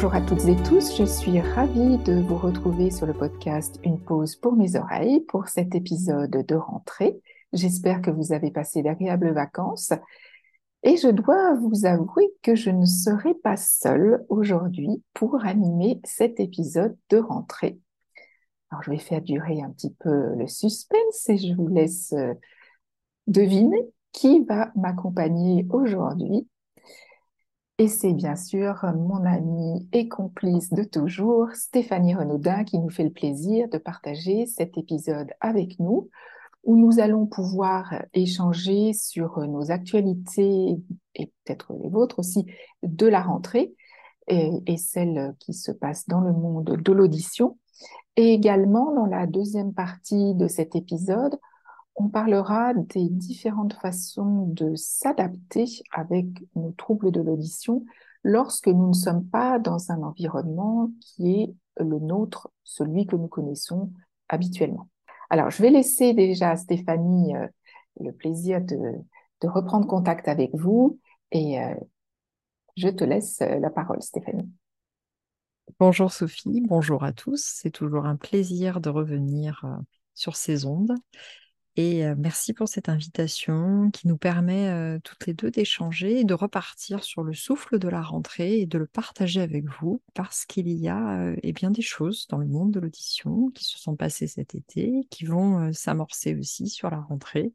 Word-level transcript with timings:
Bonjour 0.00 0.14
à 0.14 0.20
toutes 0.20 0.44
et 0.44 0.54
tous, 0.62 0.96
je 0.96 1.02
suis 1.02 1.40
ravie 1.40 1.98
de 2.04 2.20
vous 2.20 2.36
retrouver 2.36 2.92
sur 2.92 3.04
le 3.04 3.14
podcast 3.14 3.80
Une 3.82 4.00
pause 4.00 4.36
pour 4.36 4.54
mes 4.54 4.76
oreilles 4.76 5.22
pour 5.22 5.48
cet 5.48 5.74
épisode 5.74 6.30
de 6.30 6.54
rentrée. 6.54 7.20
J'espère 7.52 8.00
que 8.00 8.12
vous 8.12 8.32
avez 8.32 8.52
passé 8.52 8.84
d'agréables 8.84 9.32
vacances 9.32 9.92
et 10.84 10.96
je 10.98 11.08
dois 11.08 11.54
vous 11.54 11.84
avouer 11.84 12.32
que 12.42 12.54
je 12.54 12.70
ne 12.70 12.84
serai 12.84 13.34
pas 13.34 13.56
seule 13.56 14.24
aujourd'hui 14.28 15.02
pour 15.14 15.44
animer 15.44 16.00
cet 16.04 16.38
épisode 16.38 16.96
de 17.10 17.18
rentrée. 17.18 17.80
Alors 18.70 18.84
je 18.84 18.92
vais 18.92 18.98
faire 18.98 19.20
durer 19.20 19.62
un 19.62 19.70
petit 19.70 19.96
peu 19.98 20.36
le 20.36 20.46
suspense 20.46 21.28
et 21.28 21.38
je 21.38 21.56
vous 21.56 21.66
laisse 21.66 22.14
deviner 23.26 23.90
qui 24.12 24.44
va 24.44 24.70
m'accompagner 24.76 25.66
aujourd'hui. 25.70 26.46
Et 27.80 27.86
c'est 27.86 28.12
bien 28.12 28.34
sûr 28.34 28.84
mon 28.96 29.24
amie 29.24 29.88
et 29.92 30.08
complice 30.08 30.72
de 30.72 30.82
toujours, 30.82 31.52
Stéphanie 31.54 32.16
Renaudin, 32.16 32.64
qui 32.64 32.80
nous 32.80 32.90
fait 32.90 33.04
le 33.04 33.12
plaisir 33.12 33.68
de 33.68 33.78
partager 33.78 34.46
cet 34.46 34.76
épisode 34.76 35.30
avec 35.40 35.78
nous, 35.78 36.10
où 36.64 36.76
nous 36.76 36.98
allons 36.98 37.26
pouvoir 37.26 38.02
échanger 38.14 38.92
sur 38.94 39.38
nos 39.46 39.70
actualités 39.70 40.76
et 41.14 41.26
peut-être 41.44 41.72
les 41.80 41.88
vôtres 41.88 42.18
aussi 42.18 42.46
de 42.82 43.06
la 43.06 43.22
rentrée 43.22 43.72
et, 44.26 44.50
et 44.66 44.76
celles 44.76 45.36
qui 45.38 45.54
se 45.54 45.70
passent 45.70 46.08
dans 46.08 46.20
le 46.20 46.32
monde 46.32 46.82
de 46.82 46.92
l'audition. 46.92 47.58
Et 48.16 48.34
également, 48.34 48.92
dans 48.92 49.06
la 49.06 49.28
deuxième 49.28 49.72
partie 49.72 50.34
de 50.34 50.48
cet 50.48 50.74
épisode, 50.74 51.38
on 51.98 52.08
parlera 52.08 52.74
des 52.74 53.08
différentes 53.08 53.74
façons 53.74 54.46
de 54.46 54.74
s'adapter 54.76 55.64
avec 55.90 56.26
nos 56.54 56.70
troubles 56.70 57.10
de 57.10 57.20
l'audition 57.20 57.84
lorsque 58.22 58.68
nous 58.68 58.88
ne 58.88 58.94
sommes 58.94 59.26
pas 59.26 59.58
dans 59.58 59.90
un 59.90 60.02
environnement 60.02 60.92
qui 61.00 61.42
est 61.42 61.54
le 61.80 61.98
nôtre, 61.98 62.50
celui 62.62 63.06
que 63.06 63.16
nous 63.16 63.26
connaissons 63.26 63.92
habituellement. 64.28 64.88
Alors, 65.28 65.50
je 65.50 65.60
vais 65.60 65.70
laisser 65.70 66.14
déjà 66.14 66.50
à 66.50 66.56
Stéphanie 66.56 67.36
euh, 67.36 67.46
le 68.00 68.12
plaisir 68.12 68.60
de, 68.60 68.94
reprendre 69.42 69.86
contact 69.86 70.28
avec 70.28 70.54
vous 70.54 70.98
et 71.32 71.60
euh, 71.60 71.74
je 72.76 72.88
te 72.88 73.04
laisse 73.04 73.40
euh, 73.42 73.58
la 73.58 73.70
parole, 73.70 74.02
Stéphanie. 74.02 74.48
Bonjour 75.80 76.12
Sophie, 76.12 76.62
bonjour 76.66 77.04
à 77.04 77.12
tous. 77.12 77.42
C'est 77.44 77.70
toujours 77.70 78.06
un 78.06 78.16
plaisir 78.16 78.80
de 78.80 78.88
revenir 78.88 79.64
sur 80.14 80.34
ces 80.34 80.64
ondes. 80.64 80.94
Et 81.80 82.02
merci 82.16 82.54
pour 82.54 82.68
cette 82.68 82.88
invitation 82.88 83.92
qui 83.92 84.08
nous 84.08 84.16
permet 84.16 84.98
toutes 85.04 85.26
les 85.26 85.32
deux 85.32 85.52
d'échanger 85.52 86.18
et 86.18 86.24
de 86.24 86.34
repartir 86.34 87.04
sur 87.04 87.22
le 87.22 87.34
souffle 87.34 87.78
de 87.78 87.86
la 87.86 88.02
rentrée 88.02 88.58
et 88.58 88.66
de 88.66 88.78
le 88.78 88.86
partager 88.88 89.40
avec 89.40 89.64
vous 89.80 90.02
parce 90.12 90.44
qu'il 90.44 90.68
y 90.68 90.88
a 90.88 91.32
eh 91.40 91.52
bien 91.52 91.70
des 91.70 91.82
choses 91.82 92.26
dans 92.30 92.38
le 92.38 92.48
monde 92.48 92.72
de 92.72 92.80
l'audition 92.80 93.50
qui 93.54 93.64
se 93.64 93.78
sont 93.78 93.94
passées 93.94 94.26
cet 94.26 94.56
été, 94.56 95.06
qui 95.08 95.24
vont 95.24 95.72
s'amorcer 95.72 96.34
aussi 96.34 96.68
sur 96.68 96.90
la 96.90 96.98
rentrée 96.98 97.52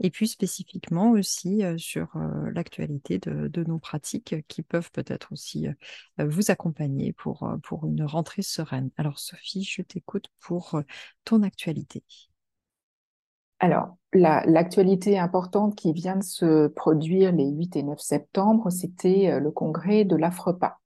et 0.00 0.10
puis 0.10 0.26
spécifiquement 0.26 1.12
aussi 1.12 1.62
sur 1.78 2.08
l'actualité 2.52 3.20
de, 3.20 3.62
nos 3.62 3.78
pratiques 3.78 4.34
qui 4.48 4.62
peuvent 4.62 4.90
peut-être 4.90 5.30
aussi 5.30 5.68
vous 6.18 6.50
accompagner 6.50 7.12
pour 7.12 7.46
une 7.84 8.02
rentrée 8.02 8.42
sereine. 8.42 8.90
Alors 8.96 9.20
Sophie, 9.20 9.62
je 9.62 9.82
t'écoute 9.82 10.26
pour 10.40 10.82
ton 11.24 11.44
actualité. 11.44 12.02
Alors, 13.62 13.96
l'actualité 14.12 15.20
importante 15.20 15.76
qui 15.76 15.92
vient 15.92 16.16
de 16.16 16.24
se 16.24 16.66
produire 16.66 17.30
les 17.30 17.48
8 17.48 17.76
et 17.76 17.84
9 17.84 18.00
septembre, 18.00 18.70
c'était 18.70 19.30
euh, 19.30 19.38
le 19.38 19.52
congrès 19.52 20.04
de 20.04 20.16
l'AFREPA. 20.16 20.80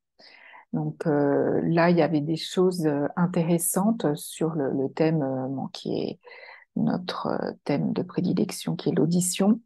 Donc 0.74 1.06
euh, 1.06 1.62
là, 1.64 1.88
il 1.88 1.96
y 1.96 2.02
avait 2.02 2.20
des 2.20 2.36
choses 2.36 2.86
euh, 2.86 3.06
intéressantes 3.16 4.14
sur 4.14 4.50
le, 4.50 4.92
thème 4.92 5.24
qui 5.72 5.98
est 5.98 6.18
notre 6.76 7.54
thème 7.64 7.94
de 7.94 8.02
prédilection, 8.02 8.76
qui 8.76 8.90
est 8.90 8.94
l'audition. 8.94 9.58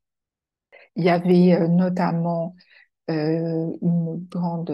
Il 0.95 1.03
y 1.03 1.11
avait 1.11 1.69
notamment 1.69 2.55
une 3.09 4.25
grande 4.31 4.73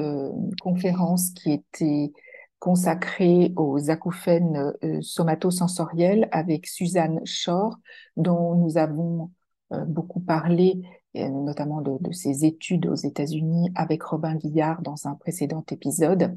conférence 0.61 1.31
qui 1.31 1.53
était 1.53 2.13
consacré 2.59 3.53
aux 3.57 3.91
acouphènes 3.91 4.73
euh, 4.83 5.01
somatosensoriels 5.03 6.29
avec 6.33 6.67
Suzanne 6.67 7.21
Shore, 7.25 7.79
dont 8.17 8.55
nous 8.55 8.79
avons 8.79 9.31
euh, 9.73 9.85
beaucoup 9.85 10.21
parlé, 10.21 10.83
notamment 11.15 11.81
de, 11.81 12.13
ses 12.13 12.45
études 12.45 12.87
aux 12.87 12.95
États-Unis 12.95 13.71
avec 13.75 14.03
Robin 14.03 14.35
Guillard 14.35 14.83
dans 14.83 15.07
un 15.07 15.15
précédent 15.15 15.65
épisode. 15.71 16.37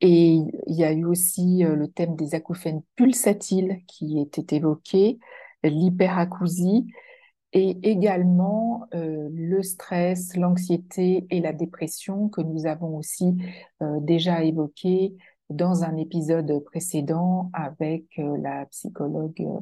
Et 0.00 0.38
il 0.66 0.74
y 0.74 0.84
a 0.84 0.92
eu 0.92 1.04
aussi 1.04 1.64
euh, 1.64 1.76
le 1.76 1.88
thème 1.88 2.16
des 2.16 2.34
acouphènes 2.34 2.82
pulsatiles 2.96 3.80
qui 3.86 4.18
était 4.18 4.56
évoqué, 4.56 5.18
l'hyperacousie, 5.62 6.86
et 7.52 7.76
également 7.82 8.86
le 8.92 9.62
stress, 9.62 10.36
l'anxiété 10.36 11.26
et 11.30 11.40
la 11.40 11.52
dépression 11.52 12.28
que 12.28 12.40
nous 12.40 12.66
avons 12.66 12.96
aussi 12.96 13.36
déjà 13.80 14.44
évoqué 14.44 15.16
dans 15.50 15.82
un 15.82 15.96
épisode 15.96 16.64
précédent 16.64 17.50
avec 17.52 18.04
euh, 18.18 18.36
la 18.38 18.66
psychologue 18.66 19.40
euh, 19.40 19.60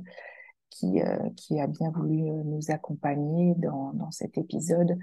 qui, 0.70 1.00
euh, 1.00 1.30
qui 1.34 1.58
a 1.58 1.66
bien 1.66 1.90
voulu 1.90 2.22
nous 2.22 2.70
accompagner 2.70 3.54
dans, 3.56 3.92
dans 3.94 4.10
cet 4.10 4.36
épisode 4.38 4.98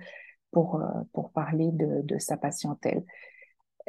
pour, 0.52 0.82
pour 1.12 1.32
parler 1.32 1.72
de, 1.74 2.02
de 2.04 2.18
sa 2.18 2.38
patientèle. 2.38 3.04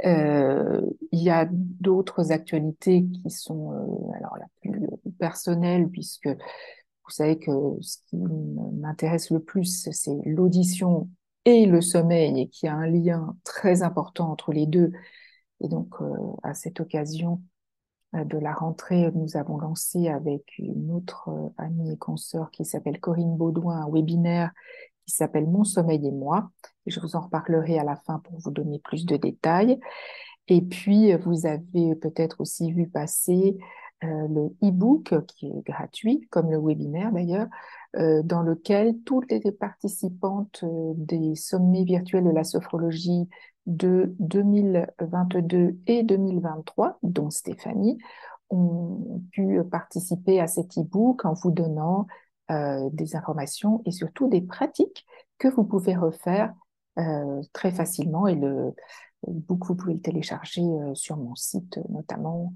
Euh, 0.04 0.80
il 1.12 1.22
y 1.22 1.30
a 1.30 1.46
d'autres 1.50 2.32
actualités 2.32 3.04
qui 3.04 3.30
sont 3.30 3.70
alors 4.14 4.36
la 4.36 4.46
plus 4.60 4.88
personnelle 5.18 5.88
puisque 5.88 6.28
vous 7.06 7.12
savez 7.12 7.38
que 7.38 7.52
ce 7.80 7.98
qui 8.06 8.16
m'intéresse 8.16 9.30
le 9.30 9.40
plus 9.40 9.88
c'est 9.92 10.18
l'audition 10.24 11.08
et 11.44 11.66
le 11.66 11.80
sommeil 11.80 12.40
et 12.40 12.48
qu'il 12.48 12.66
y 12.66 12.70
a 12.70 12.74
un 12.74 12.86
lien 12.86 13.36
très 13.44 13.82
important 13.82 14.30
entre 14.30 14.52
les 14.52 14.66
deux 14.66 14.92
et 15.60 15.68
donc, 15.68 15.94
euh, 16.00 16.14
à 16.42 16.54
cette 16.54 16.80
occasion 16.80 17.42
euh, 18.14 18.24
de 18.24 18.38
la 18.38 18.52
rentrée, 18.52 19.10
nous 19.14 19.36
avons 19.36 19.58
lancé 19.58 20.08
avec 20.08 20.58
une 20.58 20.90
autre 20.90 21.28
euh, 21.28 21.48
amie 21.58 21.92
et 21.92 21.96
consoeur 21.96 22.50
qui 22.50 22.64
s'appelle 22.64 23.00
Corinne 23.00 23.36
Baudouin 23.36 23.82
un 23.82 23.90
webinaire 23.90 24.52
qui 25.06 25.14
s'appelle 25.14 25.46
Mon 25.46 25.64
sommeil 25.64 26.06
et 26.06 26.12
moi. 26.12 26.50
Et 26.86 26.90
je 26.90 27.00
vous 27.00 27.16
en 27.16 27.20
reparlerai 27.20 27.78
à 27.78 27.84
la 27.84 27.96
fin 27.96 28.18
pour 28.20 28.38
vous 28.38 28.50
donner 28.50 28.78
plus 28.80 29.06
de 29.06 29.16
détails. 29.16 29.78
Et 30.48 30.60
puis, 30.62 31.12
vous 31.16 31.46
avez 31.46 31.96
peut-être 31.96 32.40
aussi 32.40 32.72
vu 32.72 32.88
passer 32.88 33.56
le 34.02 34.54
e-book 34.62 35.14
qui 35.26 35.46
est 35.46 35.64
gratuit, 35.64 36.26
comme 36.30 36.50
le 36.50 36.58
webinaire 36.58 37.12
d'ailleurs, 37.12 37.48
dans 37.94 38.42
lequel 38.42 38.98
toutes 39.04 39.30
les 39.30 39.52
participantes 39.52 40.64
des 40.96 41.34
sommets 41.34 41.84
virtuels 41.84 42.24
de 42.24 42.30
la 42.30 42.44
sophrologie 42.44 43.28
de 43.66 44.14
2022 44.20 45.78
et 45.86 46.02
2023, 46.02 46.98
dont 47.02 47.30
Stéphanie, 47.30 47.98
ont 48.50 49.22
pu 49.32 49.60
participer 49.70 50.40
à 50.40 50.46
cet 50.46 50.78
e-book 50.78 51.24
en 51.24 51.32
vous 51.32 51.50
donnant 51.50 52.06
euh, 52.50 52.88
des 52.92 53.16
informations 53.16 53.82
et 53.86 53.90
surtout 53.90 54.28
des 54.28 54.40
pratiques 54.40 55.04
que 55.38 55.48
vous 55.48 55.64
pouvez 55.64 55.96
refaire 55.96 56.54
euh, 56.98 57.42
très 57.52 57.72
facilement. 57.72 58.28
Et 58.28 58.36
le 58.36 58.72
e-book, 59.26 59.66
vous 59.66 59.74
pouvez 59.74 59.94
le 59.94 60.00
télécharger 60.00 60.62
euh, 60.62 60.94
sur 60.94 61.16
mon 61.16 61.34
site 61.34 61.80
notamment 61.88 62.52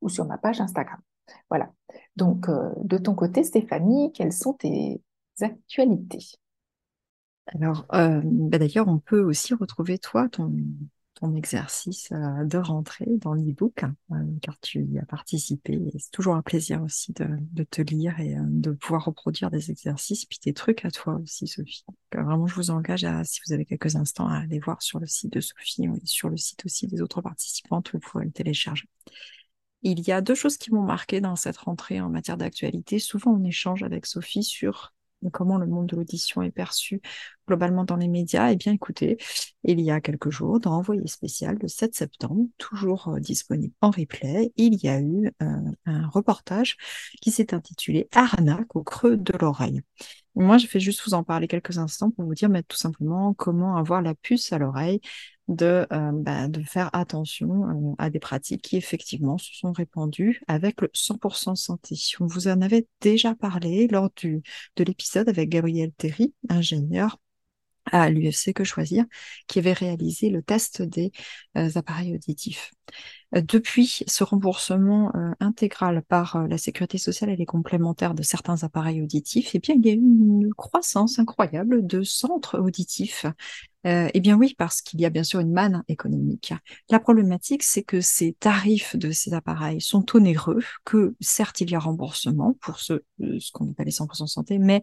ou 0.00 0.08
sur 0.08 0.24
ma 0.26 0.38
page 0.38 0.60
Instagram. 0.60 1.00
Voilà. 1.48 1.72
Donc, 2.16 2.48
de 2.48 2.98
ton 2.98 3.14
côté, 3.14 3.44
Stéphanie, 3.44 4.12
quelles 4.12 4.32
sont 4.32 4.52
tes 4.54 5.00
actualités? 5.40 6.26
Alors, 7.46 7.86
euh, 7.92 8.20
bah, 8.24 8.58
d'ailleurs, 8.58 8.88
on 8.88 8.98
peut 8.98 9.20
aussi 9.20 9.54
retrouver 9.54 9.98
toi, 9.98 10.28
ton, 10.28 10.52
exercice 11.36 12.12
euh, 12.12 12.44
de 12.44 12.58
rentrée 12.58 13.06
dans 13.16 13.32
l'e-book, 13.32 13.82
hein, 13.82 13.96
euh, 14.10 14.16
car 14.42 14.60
tu 14.60 14.84
y 14.84 14.98
as 14.98 15.06
participé. 15.06 15.80
C'est 15.98 16.10
toujours 16.10 16.34
un 16.34 16.42
plaisir 16.42 16.82
aussi 16.82 17.14
de, 17.14 17.64
te 17.64 17.80
lire 17.80 18.20
et 18.20 18.36
de 18.38 18.72
pouvoir 18.72 19.06
reproduire 19.06 19.50
des 19.50 19.70
exercices, 19.70 20.26
puis 20.26 20.38
des 20.44 20.52
trucs 20.52 20.84
à 20.84 20.90
toi 20.90 21.14
aussi, 21.22 21.46
Sophie. 21.46 21.82
Vraiment, 22.12 22.46
je 22.46 22.54
vous 22.54 22.70
engage 22.70 23.04
à, 23.04 23.24
si 23.24 23.40
vous 23.46 23.54
avez 23.54 23.64
quelques 23.64 23.96
instants, 23.96 24.28
à 24.28 24.40
aller 24.40 24.58
voir 24.58 24.82
sur 24.82 25.00
le 25.00 25.06
site 25.06 25.32
de 25.32 25.40
Sophie 25.40 25.84
et 25.84 25.88
sur 26.04 26.28
le 26.28 26.36
site 26.36 26.66
aussi 26.66 26.88
des 26.88 27.00
autres 27.00 27.22
participantes, 27.22 27.92
vous 27.92 28.00
pourrez 28.00 28.26
le 28.26 28.32
télécharger. 28.32 28.86
Il 29.84 30.00
y 30.00 30.12
a 30.12 30.22
deux 30.22 30.34
choses 30.34 30.56
qui 30.56 30.72
m'ont 30.72 30.82
marqué 30.82 31.20
dans 31.20 31.36
cette 31.36 31.58
rentrée 31.58 32.00
en 32.00 32.08
matière 32.08 32.38
d'actualité. 32.38 32.98
Souvent, 32.98 33.32
on 33.32 33.44
échange 33.44 33.82
avec 33.82 34.06
Sophie 34.06 34.42
sur 34.42 34.94
comment 35.30 35.58
le 35.58 35.66
monde 35.66 35.86
de 35.86 35.96
l'audition 35.96 36.42
est 36.42 36.50
perçu 36.50 37.00
globalement 37.46 37.84
dans 37.84 37.96
les 37.96 38.08
médias, 38.08 38.50
eh 38.50 38.56
bien 38.56 38.72
écoutez, 38.72 39.18
il 39.64 39.80
y 39.80 39.90
a 39.90 40.00
quelques 40.00 40.30
jours, 40.30 40.60
dans 40.60 40.72
Envoyé 40.72 41.06
spécial, 41.06 41.58
le 41.60 41.68
7 41.68 41.94
septembre, 41.94 42.46
toujours 42.58 43.08
euh, 43.08 43.20
disponible 43.20 43.74
en 43.80 43.90
replay, 43.90 44.52
il 44.56 44.82
y 44.82 44.88
a 44.88 45.00
eu 45.00 45.30
euh, 45.42 45.56
un 45.84 46.08
reportage 46.08 46.76
qui 47.20 47.30
s'est 47.30 47.54
intitulé 47.54 48.08
Arnaque 48.12 48.74
au 48.74 48.82
creux 48.82 49.16
de 49.16 49.34
l'oreille. 49.38 49.82
Moi, 50.34 50.58
je 50.58 50.66
vais 50.66 50.80
juste 50.80 51.02
vous 51.06 51.14
en 51.14 51.22
parler 51.22 51.46
quelques 51.46 51.78
instants 51.78 52.10
pour 52.10 52.24
vous 52.24 52.34
dire 52.34 52.48
mais, 52.48 52.62
tout 52.62 52.76
simplement 52.76 53.34
comment 53.34 53.76
avoir 53.76 54.02
la 54.02 54.14
puce 54.14 54.52
à 54.52 54.58
l'oreille 54.58 55.00
de, 55.48 55.86
bah, 55.90 56.48
de 56.48 56.62
faire 56.62 56.90
attention 56.94 57.94
à 57.98 58.10
des 58.10 58.18
pratiques 58.18 58.62
qui 58.62 58.76
effectivement 58.76 59.38
se 59.38 59.52
sont 59.54 59.72
répandues 59.72 60.42
avec 60.48 60.80
le 60.80 60.90
100% 60.94 61.54
santé. 61.54 61.96
On 62.20 62.26
vous 62.26 62.48
en 62.48 62.60
avait 62.62 62.86
déjà 63.00 63.34
parlé 63.34 63.86
lors 63.88 64.10
du, 64.16 64.42
de 64.76 64.84
l'épisode 64.84 65.28
avec 65.28 65.48
Gabriel 65.50 65.92
Terry, 65.92 66.34
ingénieur 66.48 67.18
à 67.92 68.10
l'UFC 68.10 68.52
Que 68.54 68.64
Choisir, 68.64 69.04
qui 69.46 69.58
avait 69.58 69.72
réalisé 69.72 70.30
le 70.30 70.42
test 70.42 70.82
des 70.82 71.12
euh, 71.56 71.68
appareils 71.74 72.14
auditifs. 72.14 72.72
Euh, 73.36 73.42
depuis 73.42 74.04
ce 74.06 74.24
remboursement 74.24 75.12
euh, 75.14 75.32
intégral 75.40 76.02
par 76.02 76.46
la 76.48 76.58
sécurité 76.58 76.98
sociale 76.98 77.30
et 77.30 77.36
les 77.36 77.46
complémentaires 77.46 78.14
de 78.14 78.22
certains 78.22 78.62
appareils 78.62 79.02
auditifs, 79.02 79.50
eh 79.54 79.58
bien, 79.58 79.74
il 79.76 79.86
y 79.86 79.90
a 79.90 79.94
eu 79.94 79.96
une 79.96 80.52
croissance 80.54 81.18
incroyable 81.18 81.86
de 81.86 82.02
centres 82.02 82.58
auditifs. 82.58 83.26
Eh 83.84 84.20
bien 84.20 84.36
oui, 84.36 84.54
parce 84.56 84.80
qu'il 84.82 85.00
y 85.00 85.04
a 85.06 85.10
bien 85.10 85.22
sûr 85.24 85.40
une 85.40 85.52
manne 85.52 85.84
économique. 85.88 86.52
La 86.90 86.98
problématique, 87.00 87.62
c'est 87.62 87.82
que 87.82 88.00
ces 88.00 88.32
tarifs 88.34 88.96
de 88.96 89.10
ces 89.10 89.34
appareils 89.34 89.80
sont 89.80 90.04
onéreux, 90.16 90.60
que 90.84 91.14
certes, 91.20 91.60
il 91.60 91.70
y 91.70 91.74
a 91.74 91.78
remboursement 91.78 92.54
pour 92.60 92.80
ce, 92.80 93.02
ce 93.20 93.52
qu'on 93.52 93.70
appelle 93.70 93.86
les 93.86 93.92
100% 93.92 94.26
santé, 94.26 94.58
mais 94.58 94.82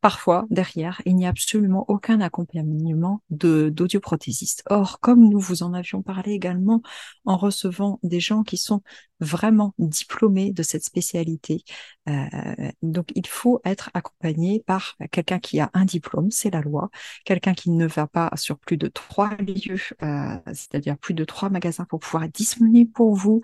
Parfois, 0.00 0.46
derrière, 0.48 1.02
il 1.06 1.16
n'y 1.16 1.26
a 1.26 1.28
absolument 1.30 1.84
aucun 1.88 2.20
accompagnement 2.20 3.20
de 3.30 3.68
d'audioprothésistes. 3.68 4.62
Or, 4.70 5.00
comme 5.00 5.28
nous 5.28 5.40
vous 5.40 5.64
en 5.64 5.74
avions 5.74 6.02
parlé 6.02 6.32
également 6.32 6.82
en 7.24 7.36
recevant 7.36 7.98
des 8.04 8.20
gens 8.20 8.44
qui 8.44 8.58
sont 8.58 8.82
vraiment 9.18 9.74
diplômés 9.78 10.52
de 10.52 10.62
cette 10.62 10.84
spécialité, 10.84 11.64
euh, 12.08 12.70
donc 12.82 13.08
il 13.16 13.26
faut 13.26 13.60
être 13.64 13.90
accompagné 13.92 14.62
par 14.64 14.96
quelqu'un 15.10 15.40
qui 15.40 15.58
a 15.58 15.68
un 15.74 15.84
diplôme, 15.84 16.30
c'est 16.30 16.50
la 16.50 16.60
loi, 16.60 16.90
quelqu'un 17.24 17.54
qui 17.54 17.70
ne 17.70 17.86
va 17.86 18.06
pas 18.06 18.30
sur 18.36 18.56
plus 18.56 18.76
de 18.76 18.86
trois 18.86 19.34
lieux, 19.38 19.80
euh, 20.04 20.38
c'est-à-dire 20.46 20.96
plus 20.96 21.14
de 21.14 21.24
trois 21.24 21.50
magasins 21.50 21.86
pour 21.86 21.98
pouvoir 21.98 22.22
être 22.24 22.34
disponible 22.34 22.92
pour 22.92 23.16
vous. 23.16 23.40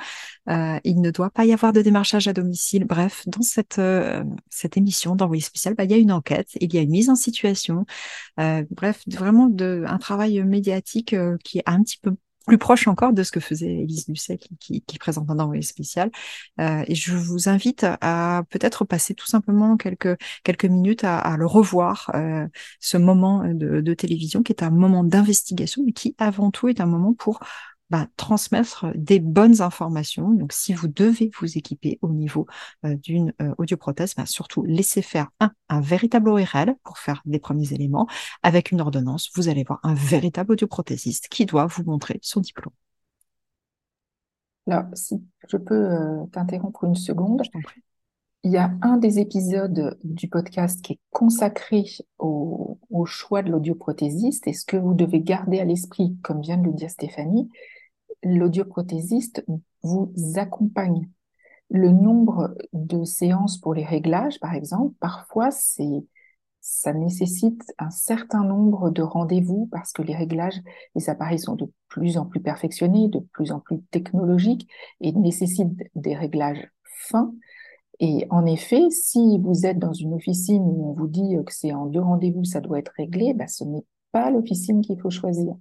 Euh, 0.49 0.79
il 0.85 1.01
ne 1.01 1.11
doit 1.11 1.31
pas 1.31 1.45
y 1.45 1.53
avoir 1.53 1.73
de 1.73 1.83
démarchage 1.83 2.29
à 2.29 2.33
domicile. 2.33 2.85
Bref, 2.85 3.25
dans 3.27 3.43
cette, 3.43 3.81
cette 4.51 4.77
émission 4.77 5.17
d'envoyé 5.17 5.43
spécial, 5.43 5.75
bah, 5.75 5.83
il 5.83 5.91
y 5.91 5.95
a 5.95 5.97
une 5.97 6.13
enquête 6.13 6.44
il 6.61 6.75
y 6.75 6.79
a 6.79 6.83
une 6.83 6.91
mise 6.91 7.11
en 7.11 7.15
situation, 7.15 7.87
euh, 8.41 8.65
bref, 8.71 9.03
vraiment 9.07 9.47
de, 9.47 9.85
un 9.87 9.99
travail 9.99 10.43
médiatique 10.45 11.13
euh, 11.15 11.37
qui 11.45 11.59
est 11.59 11.63
un 11.67 11.83
petit 11.83 11.99
peu 11.99 12.13
plus 12.47 12.59
proche 12.59 12.89
encore 12.89 13.15
de 13.15 13.23
ce 13.23 13.33
que 13.33 13.41
faisait 13.41 13.73
Elise 13.73 14.07
Lucet 14.07 14.37
qui, 14.37 14.83
qui, 14.83 14.99
présente 14.99 15.31
un 15.31 15.39
envoyé 15.39 15.63
spécial. 15.63 16.11
Euh, 16.61 16.85
et 16.87 16.95
je 16.95 17.15
vous 17.15 17.49
invite 17.49 17.87
à 18.03 18.43
peut-être 18.51 18.85
passer 18.85 19.15
tout 19.15 19.27
simplement 19.27 19.79
quelques, 19.79 20.19
quelques 20.43 20.67
minutes 20.67 21.05
à, 21.05 21.37
le 21.39 21.47
revoir, 21.47 22.13
ce 22.81 22.99
moment 22.99 23.45
de, 23.47 23.95
télévision 23.95 24.43
qui 24.43 24.53
est 24.53 24.63
un 24.63 24.69
moment 24.69 25.05
d'investigation, 25.05 25.85
mais 25.87 25.93
qui 25.93 26.15
avant 26.19 26.51
tout 26.51 26.69
est 26.69 26.83
un 26.83 26.87
moment 26.87 27.15
pour 27.15 27.41
bah, 27.91 28.09
transmettre 28.17 28.87
des 28.95 29.21
bonnes 29.21 29.61
informations. 29.61 30.31
Donc, 30.33 30.53
si 30.53 30.73
vous 30.73 30.89
devez 30.89 31.31
vous 31.39 31.59
équiper 31.59 31.99
au 32.03 32.09
niveau 32.11 32.47
euh, 32.85 32.97
d'une 32.97 33.33
euh, 33.43 33.55
audioprothèse, 33.59 34.15
bah, 34.15 34.27
surtout 34.27 34.65
laissez 34.65 35.03
faire 35.03 35.29
un, 35.41 35.53
un 35.69 35.81
véritable 35.81 36.29
ORL 36.31 36.75
pour 36.83 36.99
faire 36.99 37.23
les 37.27 37.39
premiers 37.39 37.73
éléments. 37.73 38.07
Avec 38.43 38.71
une 38.71 38.81
ordonnance, 38.81 39.31
vous 39.35 39.49
allez 39.49 39.65
voir 39.65 39.81
un 39.83 39.95
véritable 39.95 40.53
audioprothésiste 40.53 41.29
qui 41.29 41.47
doit 41.47 41.67
vous 41.67 41.85
montrer 41.85 42.19
son 42.23 42.41
diplôme. 42.41 42.73
Alors, 44.67 44.85
si 44.95 45.23
je 45.49 45.57
peux 45.57 45.75
euh, 45.75 46.25
t'interrompre 46.33 46.85
une 46.85 46.95
seconde. 46.95 47.43
Je 47.45 47.51
t'en 47.51 47.61
prie. 47.61 47.83
Il 48.45 48.51
y 48.51 48.59
a 48.59 48.71
un 48.83 48.99
des 48.99 49.21
épisodes 49.21 49.99
du 50.05 50.29
podcast 50.29 50.83
qui 50.83 50.93
est 50.93 51.01
consacré 51.11 51.87
au, 52.19 52.79
choix 53.07 53.43
de 53.43 53.51
l'audioprothésiste 53.51 54.47
et 54.47 54.53
ce 54.53 54.67
que 54.67 54.77
vous 54.77 54.93
devez 54.93 55.21
garder 55.21 55.61
à 55.61 55.65
l'esprit, 55.65 56.17
comme 56.23 56.43
vient 56.43 56.59
de 56.59 56.67
le 56.67 56.73
dire 56.75 56.91
Stéphanie, 56.91 57.51
l'audioprothésiste 58.23 59.45
vous 59.83 60.13
accompagne? 60.37 61.09
Le 61.71 61.91
nombre 61.91 62.55
de 62.75 63.05
séances 63.05 63.59
pour 63.59 63.73
les 63.73 63.85
réglages, 63.85 64.39
par 64.41 64.53
exemple, 64.53 64.95
parfois, 65.01 65.51
c'est, 65.51 66.05
ça 66.61 66.93
nécessite 66.93 67.63
un 67.79 67.91
certain 67.91 68.45
nombre 68.45 68.91
de 68.91 69.03
rendez-vous 69.03 69.69
parce 69.73 69.93
que 69.93 70.03
les 70.03 70.15
réglages, 70.15 70.61
les 70.95 71.09
appareils 71.09 71.39
sont 71.39 71.57
de 71.57 71.73
plus 71.89 72.19
en 72.19 72.27
plus 72.27 72.41
perfectionnés, 72.41 73.09
de 73.09 73.21
plus 73.21 73.53
en 73.53 73.61
plus 73.61 73.81
technologiques 73.91 74.69
et 75.01 75.13
nécessitent 75.13 75.83
des 75.95 76.15
réglages 76.15 76.69
fins. 76.83 77.33
Et 78.01 78.27
en 78.31 78.45
effet, 78.47 78.91
si 78.91 79.39
vous 79.39 79.67
êtes 79.67 79.79
dans 79.79 79.93
une 79.93 80.15
officine 80.15 80.63
où 80.63 80.91
on 80.91 80.93
vous 80.93 81.09
dit 81.09 81.37
que 81.47 81.53
c'est 81.53 81.73
en 81.73 81.87
deux 81.87 82.01
rendez-vous, 82.01 82.45
ça 82.45 82.61
doit 82.61 82.79
être 82.79 82.93
réglé, 82.97 83.35
ben, 83.35 83.47
ce 83.47 83.65
n'est 83.65 83.85
pas 84.13 84.31
l'officine 84.31 84.83
qu'il 84.83 84.99
faut 85.01 85.11
choisir. 85.11 85.55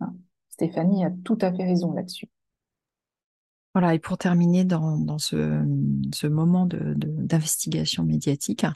Hein. 0.00 0.14
Stéphanie 0.48 1.04
a 1.04 1.10
tout 1.24 1.38
à 1.40 1.52
fait 1.52 1.64
raison 1.64 1.92
là-dessus. 1.92 2.28
Voilà, 3.72 3.94
et 3.94 4.00
pour 4.00 4.18
terminer 4.18 4.64
dans, 4.64 5.18
ce, 5.18 6.26
moment 6.26 6.66
d'investigation 6.66 8.02
médiatique, 8.04 8.66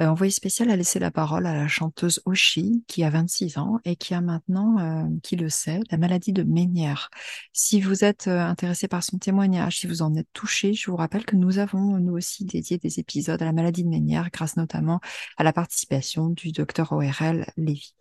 euh, 0.00 0.06
Envoyé 0.06 0.30
spécial 0.30 0.70
a 0.70 0.76
laissé 0.76 1.00
la 1.00 1.10
parole 1.10 1.46
à 1.46 1.54
la 1.54 1.66
chanteuse 1.66 2.22
Oshi, 2.24 2.84
qui 2.86 3.02
a 3.02 3.10
26 3.10 3.58
ans 3.58 3.80
et 3.84 3.96
qui 3.96 4.14
a 4.14 4.20
maintenant, 4.20 4.78
euh, 4.78 5.08
qui 5.24 5.34
le 5.34 5.48
sait, 5.48 5.80
la 5.90 5.98
maladie 5.98 6.32
de 6.32 6.44
Ménière. 6.44 7.10
Si 7.52 7.80
vous 7.80 8.04
êtes 8.04 8.28
euh, 8.28 8.40
intéressé 8.40 8.86
par 8.86 9.02
son 9.02 9.18
témoignage, 9.18 9.80
si 9.80 9.88
vous 9.88 10.02
en 10.02 10.14
êtes 10.14 10.28
touché, 10.32 10.72
je 10.72 10.88
vous 10.88 10.96
rappelle 10.96 11.24
que 11.24 11.34
nous 11.34 11.58
avons, 11.58 11.98
nous 11.98 12.14
aussi, 12.14 12.44
dédié 12.44 12.78
des 12.78 13.00
épisodes 13.00 13.42
à 13.42 13.44
la 13.44 13.52
maladie 13.52 13.82
de 13.82 13.88
Ménière, 13.88 14.30
grâce 14.32 14.56
notamment 14.56 15.00
à 15.36 15.42
la 15.42 15.52
participation 15.52 16.28
du 16.28 16.52
docteur 16.52 16.92
ORL 16.92 17.46
Lévy. 17.56 17.92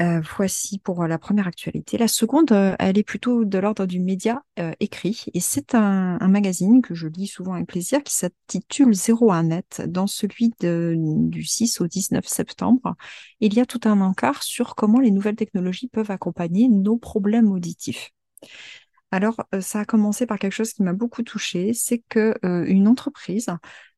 Euh, 0.00 0.20
voici 0.36 0.78
pour 0.78 1.04
la 1.08 1.18
première 1.18 1.48
actualité. 1.48 1.98
La 1.98 2.06
seconde, 2.06 2.52
euh, 2.52 2.76
elle 2.78 2.98
est 2.98 3.02
plutôt 3.02 3.44
de 3.44 3.58
l'ordre 3.58 3.84
du 3.84 3.98
média 3.98 4.44
euh, 4.60 4.72
écrit 4.78 5.24
et 5.34 5.40
c'est 5.40 5.74
un, 5.74 6.18
magazine 6.28 6.82
que 6.82 6.94
je 6.94 7.08
lis 7.08 7.26
souvent 7.26 7.54
avec 7.54 7.66
plaisir 7.66 8.04
qui 8.04 8.14
s'intitule 8.14 8.92
01net. 8.92 9.86
Dans 9.86 10.06
celui 10.06 10.52
du 10.60 11.42
6 11.42 11.80
au 11.80 11.88
19 11.88 12.26
septembre, 12.28 12.94
il 13.40 13.54
y 13.54 13.60
a 13.60 13.66
tout 13.66 13.80
un 13.86 14.00
encart 14.00 14.42
sur 14.44 14.76
comment 14.76 15.00
les 15.00 15.10
nouvelles 15.10 15.36
technologies 15.36 15.88
peuvent 15.88 16.10
accompagner 16.10 16.68
nos 16.68 16.96
problèmes 16.96 17.50
auditifs. 17.50 18.10
Alors, 19.10 19.36
ça 19.60 19.80
a 19.80 19.84
commencé 19.84 20.26
par 20.26 20.38
quelque 20.38 20.52
chose 20.52 20.74
qui 20.74 20.82
m'a 20.82 20.92
beaucoup 20.92 21.22
touchée, 21.22 21.72
c'est 21.72 22.02
que 22.10 22.34
une 22.42 22.86
entreprise 22.86 23.48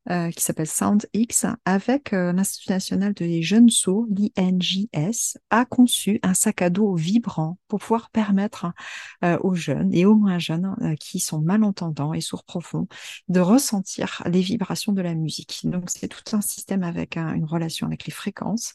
euh, 0.08 0.30
qui 0.30 0.42
s'appelle 0.42 0.66
SoundX, 0.66 1.44
avec 1.66 2.14
euh, 2.14 2.32
l'Institut 2.32 2.70
national 2.70 3.12
des 3.12 3.42
jeunes 3.42 3.68
sourds, 3.68 4.06
l'INJS, 4.08 5.36
a 5.50 5.66
conçu 5.66 6.18
un 6.22 6.32
sac 6.32 6.62
à 6.62 6.70
dos 6.70 6.94
vibrant 6.94 7.58
pour 7.68 7.80
pouvoir 7.80 8.08
permettre 8.08 8.72
euh, 9.24 9.36
aux 9.42 9.54
jeunes 9.54 9.92
et 9.92 10.06
aux 10.06 10.14
moins 10.14 10.38
jeunes 10.38 10.96
qui 10.98 11.20
sont 11.20 11.42
malentendants 11.42 12.14
et 12.14 12.22
sourds 12.22 12.44
profonds 12.44 12.88
de 13.28 13.40
ressentir 13.40 14.22
les 14.24 14.40
vibrations 14.40 14.92
de 14.92 15.02
la 15.02 15.14
musique. 15.14 15.60
Donc 15.64 15.90
c'est 15.90 16.08
tout 16.08 16.34
un 16.34 16.40
système 16.40 16.82
avec 16.82 17.18
une 17.18 17.44
relation 17.44 17.86
avec 17.86 18.06
les 18.06 18.12
fréquences. 18.12 18.74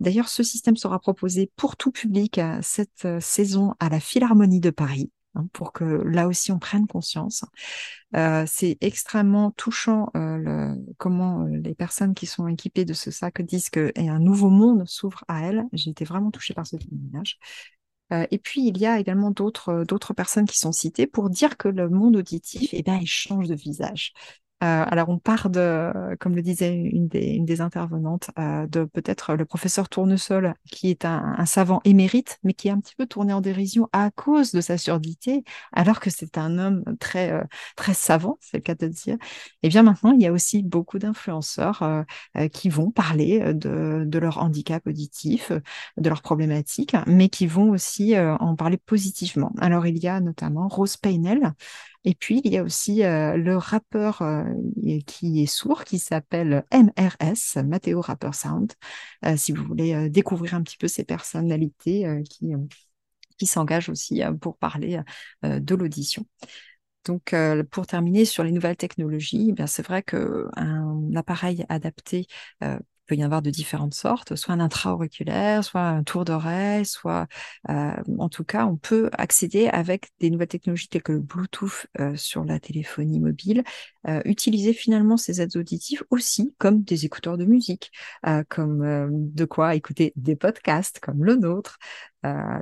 D'ailleurs, 0.00 0.28
ce 0.28 0.42
système 0.42 0.76
sera 0.76 0.98
proposé 0.98 1.50
pour 1.54 1.76
tout 1.76 1.92
public 1.92 2.40
cette 2.60 3.06
saison 3.20 3.74
à 3.78 3.88
la 3.88 4.00
Philharmonie 4.00 4.60
de 4.60 4.70
Paris 4.70 5.10
hein, 5.36 5.46
pour 5.52 5.72
que 5.72 5.84
là 5.84 6.26
aussi 6.26 6.52
on 6.52 6.58
prenne 6.58 6.86
conscience. 6.86 7.44
Euh, 8.16 8.44
c'est 8.46 8.78
extrêmement 8.80 9.50
touchant 9.50 10.08
euh, 10.16 10.74
comment 10.96 11.42
euh, 11.42 11.56
les 11.62 11.74
personnes 11.74 12.14
qui 12.14 12.26
sont 12.26 12.46
équipées 12.48 12.84
de 12.84 12.94
ce 12.94 13.10
sac 13.10 13.42
disent 13.42 13.68
qu'un 13.70 14.18
nouveau 14.18 14.48
monde 14.50 14.84
s'ouvre 14.86 15.24
à 15.28 15.42
elles. 15.42 15.64
J'ai 15.72 15.90
été 15.90 16.04
vraiment 16.04 16.30
touchée 16.30 16.54
par 16.54 16.66
ce 16.66 16.76
témoignage. 16.76 17.38
et 18.30 18.38
puis, 18.38 18.66
il 18.68 18.78
y 18.78 18.86
a 18.86 19.00
également 19.00 19.32
d'autres 19.32 19.84
d'autres 19.84 20.14
personnes 20.14 20.46
qui 20.46 20.58
sont 20.58 20.72
citées 20.72 21.06
pour 21.08 21.28
dire 21.30 21.56
que 21.56 21.68
le 21.68 21.88
monde 21.88 22.16
auditif, 22.16 22.70
eh 22.72 22.82
bien, 22.82 22.98
il 22.98 23.06
change 23.06 23.48
de 23.48 23.54
visage. 23.56 24.12
Euh, 24.64 24.84
alors, 24.88 25.10
on 25.10 25.18
part 25.18 25.50
de, 25.50 26.16
comme 26.18 26.34
le 26.34 26.40
disait 26.40 26.74
une 26.74 27.08
des, 27.08 27.32
une 27.32 27.44
des 27.44 27.60
intervenantes, 27.60 28.30
euh, 28.38 28.66
de 28.66 28.84
peut-être 28.84 29.34
le 29.34 29.44
professeur 29.44 29.90
Tournesol, 29.90 30.54
qui 30.70 30.88
est 30.88 31.04
un, 31.04 31.44
savant 31.44 31.82
émérite, 31.84 32.38
mais 32.42 32.54
qui 32.54 32.68
est 32.68 32.70
un 32.70 32.80
petit 32.80 32.94
peu 32.94 33.06
tourné 33.06 33.34
en 33.34 33.42
dérision 33.42 33.88
à 33.92 34.10
cause 34.10 34.52
de 34.52 34.62
sa 34.62 34.78
surdité, 34.78 35.44
alors 35.72 36.00
que 36.00 36.08
c'est 36.08 36.38
un 36.38 36.58
homme 36.58 36.84
très, 36.98 37.32
euh, 37.32 37.44
très 37.76 37.92
savant, 37.92 38.38
c'est 38.40 38.56
le 38.56 38.62
cas 38.62 38.74
de 38.74 38.86
dire. 38.86 39.18
Et 39.62 39.68
bien 39.68 39.82
maintenant, 39.82 40.12
il 40.12 40.22
y 40.22 40.26
a 40.26 40.32
aussi 40.32 40.62
beaucoup 40.62 40.98
d'influenceurs 40.98 42.04
qui 42.52 42.68
vont 42.68 42.90
parler 42.90 43.52
de, 43.54 44.04
de, 44.06 44.18
leur 44.18 44.38
handicap 44.38 44.86
auditif, 44.86 45.52
de 45.96 46.08
leurs 46.08 46.22
problématiques, 46.22 46.96
mais 47.06 47.28
qui 47.28 47.46
vont 47.46 47.70
aussi 47.70 48.18
en 48.18 48.56
parler 48.56 48.78
positivement. 48.78 49.52
Alors, 49.58 49.86
il 49.86 49.98
y 49.98 50.08
a 50.08 50.20
notamment 50.20 50.68
Rose 50.68 50.96
Paynel, 50.96 51.52
et 52.06 52.14
puis, 52.14 52.40
il 52.44 52.52
y 52.52 52.56
a 52.56 52.62
aussi 52.62 53.02
euh, 53.02 53.36
le 53.36 53.56
rappeur 53.56 54.22
euh, 54.22 54.44
qui 55.06 55.42
est 55.42 55.46
sourd, 55.46 55.82
qui 55.82 55.98
s'appelle 55.98 56.64
MRS, 56.72 57.64
Matteo 57.64 58.00
Rapper 58.00 58.30
Sound, 58.32 58.72
euh, 59.24 59.36
si 59.36 59.50
vous 59.50 59.64
voulez 59.64 60.08
découvrir 60.08 60.54
un 60.54 60.62
petit 60.62 60.76
peu 60.76 60.86
ces 60.86 61.02
personnalités 61.02 62.06
qui, 62.30 63.46
s'engagent 63.46 63.88
aussi 63.88 64.22
pour 64.40 64.56
parler 64.56 65.00
de 65.42 65.74
l'audition. 65.74 66.26
Donc, 67.04 67.34
pour 67.70 67.86
terminer 67.86 68.24
sur 68.24 68.44
les 68.44 68.52
nouvelles 68.52 68.76
technologies, 68.76 69.52
eh 69.58 69.66
c'est 69.66 69.84
vrai 69.84 70.02
qu'un 70.02 71.14
appareil 71.16 71.66
adapté 71.68 72.26
peut 73.06 73.14
y 73.14 73.22
en 73.22 73.26
avoir 73.26 73.42
de 73.42 73.50
différentes 73.50 73.94
sortes, 73.94 74.36
soit 74.36 74.54
un 74.54 74.60
intra-auriculaire, 74.60 75.64
soit 75.64 75.80
un 75.80 76.02
tour 76.02 76.24
d'oreille, 76.24 76.84
soit 76.86 77.26
en 77.68 78.28
tout 78.28 78.44
cas, 78.44 78.66
on 78.66 78.76
peut 78.76 79.10
accéder 79.12 79.68
avec 79.68 80.10
des 80.20 80.30
nouvelles 80.30 80.48
technologies 80.48 80.88
telles 80.88 81.02
que 81.02 81.12
le 81.12 81.20
Bluetooth 81.20 81.86
sur 82.16 82.44
la 82.44 82.58
téléphonie 82.60 83.20
mobile, 83.20 83.64
euh, 84.08 84.20
utiliser 84.24 84.72
finalement 84.72 85.16
ces 85.16 85.40
aides 85.40 85.56
auditives 85.56 86.04
aussi 86.10 86.54
comme 86.58 86.82
des 86.82 87.04
écouteurs 87.04 87.36
de 87.38 87.44
musique, 87.44 87.92
comme 88.48 89.32
de 89.34 89.44
quoi 89.44 89.74
écouter 89.74 90.12
des 90.16 90.36
podcasts 90.36 91.00
comme 91.00 91.24
le 91.24 91.36
nôtre. 91.36 91.78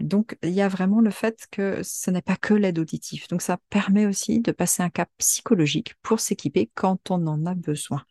donc, 0.01 0.37
il 0.43 0.51
y 0.51 0.61
a 0.61 0.69
vraiment 0.69 1.01
le 1.01 1.11
fait 1.11 1.47
que 1.51 1.83
ce 1.83 2.11
n'est 2.11 2.23
pas 2.23 2.37
que 2.37 2.55
l'aide 2.55 2.79
auditive. 2.79 3.27
Donc, 3.29 3.43
ça 3.43 3.59
permet 3.71 4.07
aussi 4.07 4.41
de 4.41 4.53
passer 4.53 4.83
un 4.83 4.91
cap 4.91 5.09
psychologique 5.19 5.95
pour 6.03 6.21
s'équiper 6.21 6.71
quand 6.75 7.11
on 7.11 7.27
en 7.27 7.47
a 7.47 7.55
besoin. 7.55 8.05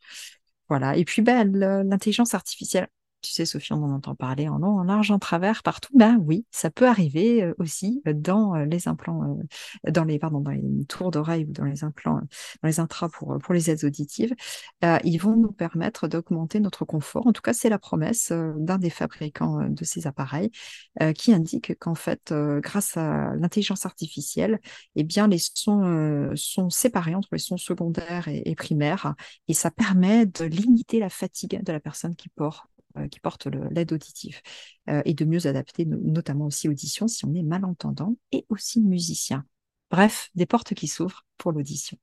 Voilà. 0.69 0.97
Et 0.97 1.05
puis, 1.05 1.21
ben, 1.21 1.51
l'intelligence 1.83 2.33
artificielle, 2.33 2.87
tu 3.23 3.31
sais, 3.31 3.45
Sophie, 3.45 3.73
on 3.73 3.83
en 3.83 3.91
entend 3.91 4.15
parler 4.15 4.47
en 4.49 4.57
long, 4.57 4.79
en 4.79 4.83
large, 4.83 5.09
en 5.11 5.19
travers, 5.19 5.63
partout. 5.63 5.91
Ben 5.95 6.17
oui, 6.17 6.45
ça 6.51 6.69
peut 6.69 6.87
arriver 6.87 7.43
euh, 7.43 7.53
aussi 7.57 8.01
euh, 8.07 8.13
dans 8.13 8.55
euh, 8.55 8.65
les 8.65 8.87
implants, 8.87 9.37
dans 9.87 10.03
les, 10.03 10.19
pardon, 10.19 10.41
dans 10.41 10.51
les 10.51 10.85
tours 10.87 11.09
d'oreille 11.09 11.45
ou 11.45 11.51
dans 11.51 11.63
les 11.63 11.83
implants, 11.83 12.19
dans 12.61 12.67
les 12.67 12.79
intras 12.79 13.09
pour, 13.09 13.37
pour 13.39 13.53
les 13.53 13.69
aides 13.71 13.83
auditives. 13.83 14.33
ils 15.03 15.17
vont 15.17 15.35
nous 15.37 15.51
permettre 15.51 16.07
d'augmenter 16.07 16.59
notre 16.59 16.85
confort. 16.85 17.25
En 17.27 17.33
tout 17.33 17.41
cas, 17.41 17.53
c'est 17.53 17.69
la 17.69 17.79
promesse 17.79 18.31
d'un 18.31 18.77
des 18.77 18.89
fabricants 18.89 19.69
de 19.69 19.83
ces 19.85 20.07
appareils 20.07 20.51
qui 21.15 21.33
indique 21.33 21.77
qu'en 21.79 21.95
fait, 21.95 22.33
grâce 22.59 22.97
à 22.97 23.35
l'intelligence 23.35 23.85
artificielle, 23.85 24.59
eh 24.95 25.03
bien, 25.03 25.27
les 25.27 25.37
sons 25.39 26.31
sont 26.35 26.69
séparés 26.69 27.15
entre 27.15 27.29
les 27.31 27.39
sons 27.39 27.57
secondaires 27.57 28.27
et, 28.27 28.55
primaires 28.55 29.15
et 29.47 29.53
ça 29.53 29.71
permet 29.71 30.25
de 30.25 30.45
limiter 30.45 30.99
la 30.99 31.09
fatigue 31.09 31.63
de 31.63 31.71
la 31.71 31.79
personne 31.79 32.15
qui 32.15 32.29
porte 32.29 32.72
qui 33.09 33.19
porte 33.19 33.47
l'aide 33.47 33.91
auditive 33.91 34.41
euh, 34.89 35.01
et 35.05 35.13
de 35.13 35.25
mieux 35.25 35.47
adapter 35.47 35.85
notamment 35.85 36.45
aussi 36.45 36.69
audition 36.69 37.07
si 37.07 37.25
on 37.25 37.33
est 37.33 37.43
malentendant 37.43 38.15
et 38.31 38.45
aussi 38.49 38.81
musicien. 38.81 39.45
Bref, 39.89 40.29
des 40.35 40.45
portes 40.45 40.73
qui 40.73 40.87
s'ouvrent 40.87 41.25
pour 41.37 41.51
l'audition. 41.51 41.97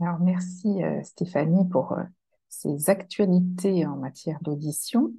Alors 0.00 0.18
merci 0.20 0.82
euh, 0.82 1.02
Stéphanie 1.02 1.68
pour 1.68 1.96
ces 2.48 2.90
actualités 2.90 3.86
en 3.86 3.96
matière 3.96 4.38
d'audition. 4.42 5.12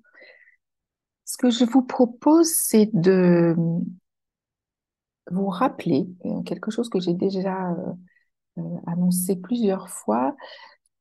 Ce 1.26 1.38
que 1.38 1.50
je 1.50 1.66
vous 1.66 1.82
propose, 1.82 2.50
c'est 2.54 2.90
de 2.94 3.56
vous 5.32 5.48
rappeler 5.48 6.08
quelque 6.46 6.70
chose 6.70 6.88
que 6.88 7.00
j'ai 7.00 7.16
déjà 7.16 7.76
annoncé 8.86 9.36
plusieurs 9.36 9.90
fois, 9.90 10.36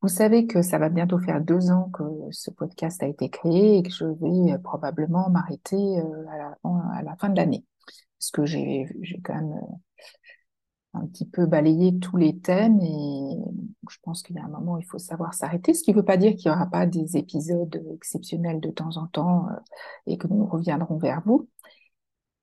vous 0.04 0.08
savez 0.08 0.46
que 0.46 0.60
ça 0.60 0.76
va 0.76 0.90
bientôt 0.90 1.18
faire 1.18 1.40
deux 1.40 1.70
ans 1.70 1.88
que 1.88 2.02
ce 2.30 2.50
podcast 2.50 3.02
a 3.02 3.06
été 3.06 3.30
créé 3.30 3.78
et 3.78 3.82
que 3.82 3.88
je 3.88 4.04
vais 4.04 4.52
euh, 4.52 4.58
probablement 4.58 5.30
m'arrêter 5.30 5.76
euh, 5.76 6.26
à 6.28 7.02
la, 7.02 7.16
fin 7.16 7.30
de 7.30 7.36
l'année. 7.36 7.64
Parce 8.18 8.30
que 8.30 8.44
j'ai 8.44 8.86
quand 9.24 9.32
même 9.32 9.54
euh, 9.54 11.00
un 11.00 11.06
petit 11.06 11.24
peu 11.24 11.46
balayé 11.46 11.98
tous 12.00 12.18
les 12.18 12.38
thèmes 12.38 12.82
et 12.82 13.38
je 13.88 13.96
pense 14.02 14.22
qu'il 14.22 14.36
y 14.36 14.38
a 14.40 14.44
un 14.44 14.48
moment 14.48 14.74
où 14.74 14.78
il 14.78 14.84
faut 14.84 14.98
savoir 14.98 15.32
s'arrêter, 15.32 15.72
ce 15.72 15.82
qui 15.82 15.92
ne 15.92 15.96
veut 15.96 16.04
pas 16.04 16.18
dire 16.18 16.36
qu'il 16.36 16.50
n'y 16.50 16.54
aura 16.54 16.66
pas 16.66 16.84
des 16.84 17.16
épisodes 17.16 17.82
exceptionnels 17.94 18.60
de 18.60 18.68
temps 18.68 18.98
en 18.98 19.06
temps 19.06 19.46
et 20.06 20.18
que 20.18 20.28
nous 20.28 20.44
reviendrons 20.44 20.98
vers 20.98 21.22
vous. 21.24 21.48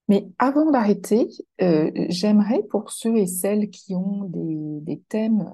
Mais 0.08 0.28
avant 0.40 0.72
d'arrêter, 0.72 1.30
j'aimerais 1.60 2.64
pour 2.72 2.92
ceux 2.92 3.18
et 3.18 3.28
celles 3.28 3.70
qui 3.70 3.94
ont 3.94 4.28
des 4.32 5.00
thèmes 5.10 5.54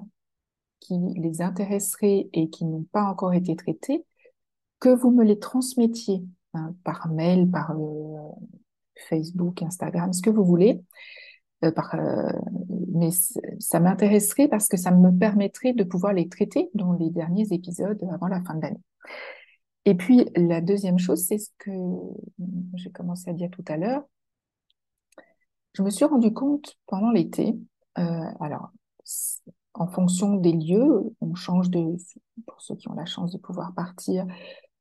qui 0.88 0.98
les 1.16 1.42
intéresseraient 1.42 2.28
et 2.32 2.48
qui 2.48 2.64
n'ont 2.64 2.86
pas 2.92 3.04
encore 3.04 3.34
été 3.34 3.54
traités, 3.54 4.04
que 4.80 4.88
vous 4.88 5.10
me 5.10 5.24
les 5.24 5.38
transmettiez 5.38 6.24
hein, 6.54 6.74
par 6.82 7.08
mail, 7.08 7.50
par 7.50 7.72
euh, 7.72 8.30
Facebook, 9.08 9.62
Instagram, 9.62 10.12
ce 10.12 10.22
que 10.22 10.30
vous 10.30 10.44
voulez. 10.44 10.80
Euh, 11.64 11.72
euh, 11.94 12.32
mais 12.94 13.10
ça 13.58 13.80
m'intéresserait 13.80 14.48
parce 14.48 14.68
que 14.68 14.76
ça 14.76 14.92
me 14.92 15.10
permettrait 15.10 15.72
de 15.72 15.84
pouvoir 15.84 16.12
les 16.12 16.28
traiter 16.28 16.70
dans 16.74 16.92
les 16.92 17.10
derniers 17.10 17.52
épisodes 17.52 18.02
avant 18.10 18.28
la 18.28 18.40
fin 18.42 18.54
de 18.54 18.62
l'année. 18.62 18.82
Et 19.84 19.94
puis 19.94 20.26
la 20.36 20.60
deuxième 20.60 20.98
chose, 20.98 21.24
c'est 21.26 21.38
ce 21.38 21.50
que 21.58 21.70
j'ai 22.74 22.90
commencé 22.90 23.28
à 23.30 23.32
dire 23.32 23.50
tout 23.50 23.64
à 23.68 23.76
l'heure. 23.76 24.04
Je 25.74 25.82
me 25.82 25.90
suis 25.90 26.04
rendu 26.04 26.32
compte 26.32 26.76
pendant 26.86 27.10
l'été, 27.10 27.56
alors 27.94 28.70
en 29.78 29.86
fonction 29.86 30.34
des 30.34 30.52
lieux, 30.52 31.14
on 31.20 31.34
change 31.34 31.70
de, 31.70 31.96
pour 32.46 32.60
ceux 32.60 32.74
qui 32.74 32.88
ont 32.88 32.94
la 32.94 33.06
chance 33.06 33.32
de 33.32 33.38
pouvoir 33.38 33.72
partir, 33.74 34.26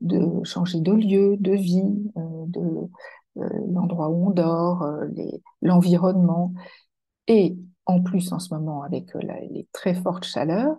de 0.01 0.43
changer 0.43 0.81
de 0.81 0.91
lieu, 0.91 1.37
de 1.37 1.51
vie, 1.51 2.11
euh, 2.17 2.45
de 2.47 2.89
euh, 3.37 3.49
l'endroit 3.67 4.09
où 4.09 4.27
on 4.27 4.31
dort, 4.31 4.81
euh, 4.83 5.07
l'environnement. 5.61 6.53
Et 7.27 7.57
en 7.85 8.01
plus, 8.01 8.31
en 8.33 8.39
ce 8.39 8.53
moment, 8.53 8.81
avec 8.83 9.13
les 9.51 9.67
très 9.71 9.93
fortes 9.93 10.25
chaleurs, 10.25 10.77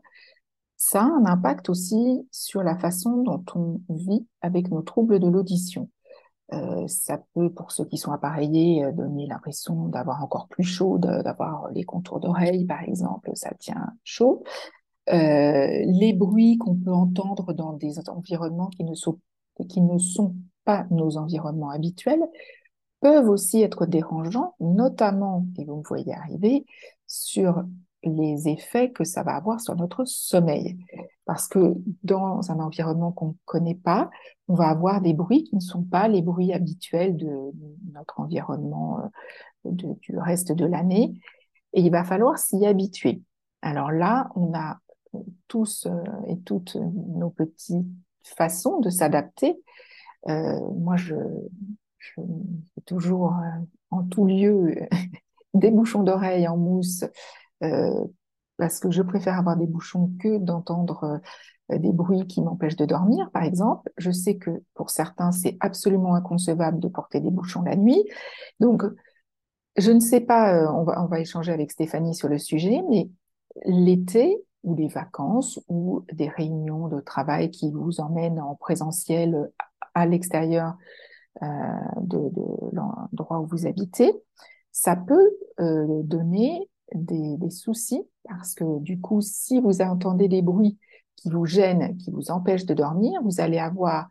ça 0.76 1.02
a 1.02 1.06
un 1.06 1.24
impact 1.24 1.70
aussi 1.70 2.26
sur 2.30 2.62
la 2.62 2.76
façon 2.76 3.22
dont 3.22 3.44
on 3.54 3.80
vit 3.88 4.26
avec 4.42 4.70
nos 4.70 4.82
troubles 4.82 5.18
de 5.18 5.28
l'audition. 5.28 5.88
Euh, 6.54 6.86
ça 6.86 7.20
peut, 7.34 7.50
pour 7.52 7.72
ceux 7.72 7.84
qui 7.84 7.98
sont 7.98 8.12
appareillés, 8.12 8.84
euh, 8.84 8.92
donner 8.92 9.26
l'impression 9.26 9.88
d'avoir 9.88 10.22
encore 10.22 10.48
plus 10.48 10.64
chaud, 10.64 10.98
d'avoir 10.98 11.70
les 11.72 11.84
contours 11.84 12.20
d'oreilles, 12.20 12.64
par 12.64 12.82
exemple, 12.82 13.30
ça 13.34 13.52
tient 13.58 13.92
chaud. 14.02 14.42
Euh, 15.10 15.84
les 15.86 16.12
bruits 16.14 16.58
qu'on 16.58 16.74
peut 16.74 16.92
entendre 16.92 17.52
dans 17.52 17.74
des 17.74 17.98
environnements 18.08 18.68
qui 18.68 18.84
ne 18.84 18.94
sont, 18.94 19.18
qui 19.68 19.80
ne 19.80 19.98
sont 19.98 20.36
pas 20.64 20.86
nos 20.90 21.16
environnements 21.16 21.70
habituels 21.70 22.22
peuvent 23.00 23.28
aussi 23.28 23.62
être 23.62 23.86
dérangeants, 23.86 24.54
notamment, 24.60 25.46
et 25.56 25.64
vous 25.64 25.76
me 25.76 25.82
voyez 25.82 26.14
arriver, 26.14 26.66
sur 27.06 27.64
les 28.02 28.48
effets 28.48 28.90
que 28.90 29.04
ça 29.04 29.22
va 29.22 29.34
avoir 29.34 29.60
sur 29.60 29.74
notre 29.76 30.04
sommeil. 30.04 30.78
Parce 31.24 31.48
que 31.48 31.74
dans 32.04 32.50
un 32.50 32.60
environnement 32.60 33.12
qu'on 33.12 33.28
ne 33.28 33.32
connaît 33.44 33.74
pas, 33.74 34.10
on 34.46 34.54
va 34.54 34.68
avoir 34.68 35.00
des 35.00 35.12
bruits 35.12 35.44
qui 35.44 35.56
ne 35.56 35.60
sont 35.60 35.82
pas 35.82 36.08
les 36.08 36.22
bruits 36.22 36.52
habituels 36.52 37.16
de 37.16 37.52
notre 37.92 38.20
environnement 38.20 39.10
euh, 39.64 39.70
du 39.70 40.18
reste 40.18 40.52
de 40.52 40.64
l'année. 40.64 41.20
Et 41.74 41.82
il 41.82 41.90
va 41.90 42.04
falloir 42.04 42.38
s'y 42.38 42.64
habituer. 42.64 43.20
Alors 43.62 43.90
là, 43.90 44.30
on 44.36 44.54
a 44.54 44.78
tous 45.48 45.86
euh, 45.86 46.02
et 46.28 46.38
toutes 46.40 46.76
nos 46.76 47.30
petites 47.30 47.86
façons 48.22 48.80
de 48.80 48.90
s'adapter. 48.90 49.60
Euh, 50.28 50.60
moi, 50.76 50.96
je, 50.96 51.14
je 51.98 52.20
toujours 52.86 53.34
en 53.90 54.04
tout 54.04 54.24
lieu 54.24 54.76
des 55.54 55.70
bouchons 55.70 56.02
d'oreilles 56.02 56.48
en 56.48 56.56
mousse 56.56 57.04
parce 57.60 58.80
que 58.80 58.90
je 58.90 59.02
préfère 59.02 59.38
avoir 59.38 59.56
des 59.56 59.66
bouchons 59.66 60.12
que 60.20 60.38
d'entendre 60.38 61.20
euh, 61.70 61.78
des 61.78 61.92
bruits 61.92 62.26
qui 62.26 62.42
m'empêchent 62.42 62.76
de 62.76 62.86
dormir, 62.86 63.30
par 63.30 63.44
exemple? 63.44 63.90
Je 63.96 64.10
sais 64.10 64.36
que 64.36 64.50
pour 64.74 64.90
certains, 64.90 65.32
c'est 65.32 65.56
absolument 65.60 66.14
inconcevable 66.14 66.80
de 66.80 66.88
porter 66.88 67.20
des 67.20 67.30
bouchons 67.30 67.62
la 67.62 67.76
nuit. 67.76 68.02
Donc, 68.60 68.84
je 69.76 69.92
ne 69.92 70.00
sais 70.00 70.20
pas, 70.20 70.54
euh, 70.54 70.72
on, 70.72 70.82
va, 70.82 71.02
on 71.02 71.06
va 71.06 71.20
échanger 71.20 71.52
avec 71.52 71.70
Stéphanie 71.70 72.14
sur 72.14 72.28
le 72.28 72.38
sujet, 72.38 72.82
mais 72.90 73.10
l'été 73.64 74.44
ou 74.64 74.74
les 74.74 74.88
vacances 74.88 75.60
ou 75.68 76.04
des 76.12 76.28
réunions 76.28 76.88
de 76.88 77.00
travail 77.00 77.50
qui 77.50 77.70
vous 77.70 78.00
emmènent 78.00 78.40
en 78.40 78.56
présentiel 78.56 79.50
à 79.94 80.06
l'extérieur 80.06 80.74
euh, 81.42 81.46
de, 82.00 82.18
l'endroit 82.72 83.40
où 83.40 83.46
vous 83.46 83.66
habitez, 83.66 84.12
ça 84.72 84.96
peut 84.96 85.30
euh, 85.60 86.02
donner 86.02 86.68
des, 86.94 87.50
soucis 87.50 88.02
parce 88.24 88.54
que 88.54 88.78
du 88.80 89.00
coup, 89.00 89.20
si 89.20 89.60
vous 89.60 89.80
entendez 89.80 90.28
des 90.28 90.42
bruits 90.42 90.78
qui 91.16 91.30
vous 91.30 91.46
gênent, 91.46 91.96
qui 91.96 92.10
vous 92.10 92.30
empêchent 92.30 92.66
de 92.66 92.74
dormir, 92.74 93.20
vous 93.22 93.40
allez 93.40 93.58
avoir, 93.58 94.08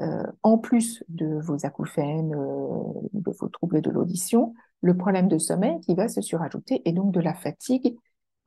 euh, 0.00 0.24
en 0.42 0.58
plus 0.58 1.02
de 1.08 1.38
vos 1.40 1.64
acouphènes, 1.66 2.34
euh, 2.34 3.08
de 3.12 3.30
vos 3.38 3.48
troubles 3.48 3.80
de 3.80 3.90
l'audition, 3.90 4.54
le 4.80 4.96
problème 4.96 5.28
de 5.28 5.38
sommeil 5.38 5.80
qui 5.80 5.94
va 5.94 6.08
se 6.08 6.20
surajouter 6.20 6.82
et 6.84 6.92
donc 6.92 7.12
de 7.12 7.20
la 7.20 7.34
fatigue. 7.34 7.96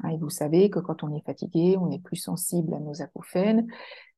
Hein, 0.04 0.10
et 0.10 0.18
vous 0.18 0.30
savez 0.30 0.70
que 0.70 0.80
quand 0.80 1.04
on 1.04 1.14
est 1.16 1.26
fatigué, 1.26 1.76
on 1.80 1.90
est 1.90 2.02
plus 2.02 2.18
sensible 2.18 2.74
à 2.74 2.80
nos 2.80 3.02
acouphènes 3.02 3.68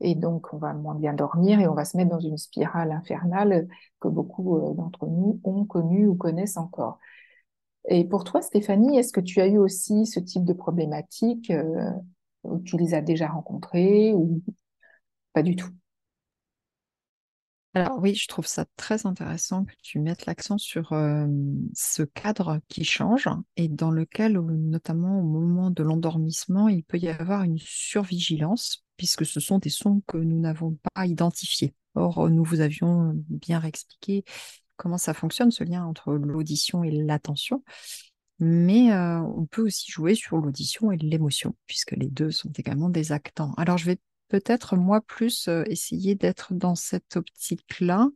et 0.01 0.15
donc 0.15 0.53
on 0.53 0.57
va 0.57 0.73
moins 0.73 0.95
bien 0.95 1.13
dormir 1.13 1.59
et 1.59 1.67
on 1.67 1.73
va 1.73 1.85
se 1.85 1.95
mettre 1.95 2.09
dans 2.09 2.19
une 2.19 2.37
spirale 2.37 2.91
infernale 2.91 3.67
que 4.01 4.09
beaucoup 4.09 4.57
euh, 4.57 4.73
d'entre 4.73 5.07
nous 5.07 5.39
ont 5.43 5.65
connue 5.65 6.07
ou 6.07 6.15
connaissent 6.15 6.57
encore. 6.57 6.99
Et 7.87 8.03
pour 8.03 8.23
toi, 8.23 8.41
Stéphanie, 8.41 8.97
est-ce 8.97 9.13
que 9.13 9.21
tu 9.21 9.39
as 9.41 9.47
eu 9.47 9.57
aussi 9.57 10.05
ce 10.05 10.19
type 10.19 10.43
de 10.43 10.53
problématique 10.53 11.49
euh, 11.51 11.91
tu 12.65 12.77
les 12.77 12.93
as 12.93 13.01
déjà 13.01 13.27
rencontrées 13.27 14.13
ou 14.13 14.41
pas 15.33 15.43
du 15.43 15.55
tout? 15.55 15.69
Alors 17.75 17.99
oui, 17.99 18.15
je 18.15 18.27
trouve 18.27 18.47
ça 18.47 18.65
très 18.77 19.05
intéressant 19.05 19.63
que 19.63 19.73
tu 19.83 19.99
mettes 19.99 20.25
l'accent 20.25 20.57
sur 20.57 20.89
ce 21.73 22.03
cadre 22.03 22.59
qui 22.67 22.83
change 22.83 23.29
et 23.57 23.67
dans 23.67 23.91
lequel, 23.91 24.39
notamment 24.39 25.19
au 25.19 25.23
moment 25.23 25.69
de 25.69 25.83
l'endormissement, 25.83 26.67
il 26.67 26.83
peut 26.83 26.97
y 26.97 27.09
avoir 27.09 27.43
une 27.43 27.59
survigilance 27.59 28.85
puisque 28.97 29.25
ce 29.25 29.39
sont 29.39 29.59
des 29.59 29.69
sons 29.69 30.01
que 30.07 30.17
nous 30.17 30.39
n'avons 30.39 30.77
pas 30.93 31.05
identifiés. 31.05 31.75
Or, 31.93 32.29
nous 32.29 32.43
vous 32.43 32.61
avions 32.61 33.13
bien 33.29 33.61
expliqué 33.61 34.23
comment 34.79 34.97
ça 34.97 35.13
fonctionne, 35.13 35.51
ce 35.51 35.63
lien 35.63 35.85
entre 35.85 36.13
l'audition 36.13 36.83
et 36.83 36.91
l'attention. 36.91 37.63
Mais 38.39 38.91
euh, 38.93 39.19
on 39.19 39.45
peut 39.45 39.63
aussi 39.63 39.91
jouer 39.91 40.15
sur 40.15 40.37
l'audition 40.37 40.91
et 40.91 40.97
l'émotion, 40.97 41.55
puisque 41.67 41.91
les 41.91 42.07
deux 42.07 42.31
sont 42.31 42.51
également 42.57 42.89
des 42.89 43.11
actants. 43.11 43.53
Alors, 43.57 43.77
je 43.77 43.85
vais 43.85 43.99
peut-être 44.29 44.77
moi 44.77 45.01
plus 45.01 45.47
euh, 45.47 45.63
essayer 45.65 46.15
d'être 46.15 46.53
dans 46.53 46.75
cette 46.75 47.17
optique-là. 47.17 48.07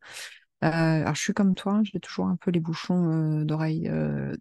Euh, 0.63 0.70
alors 1.01 1.15
je 1.15 1.22
suis 1.22 1.34
comme 1.34 1.55
toi, 1.55 1.82
j'ai 1.84 2.00
toujours 2.00 2.27
un 2.27 2.38
peu 2.38 2.50
les 2.50 2.62
bouchons 2.62 3.41
euh, 3.41 3.43
d'oreilles 3.43 3.91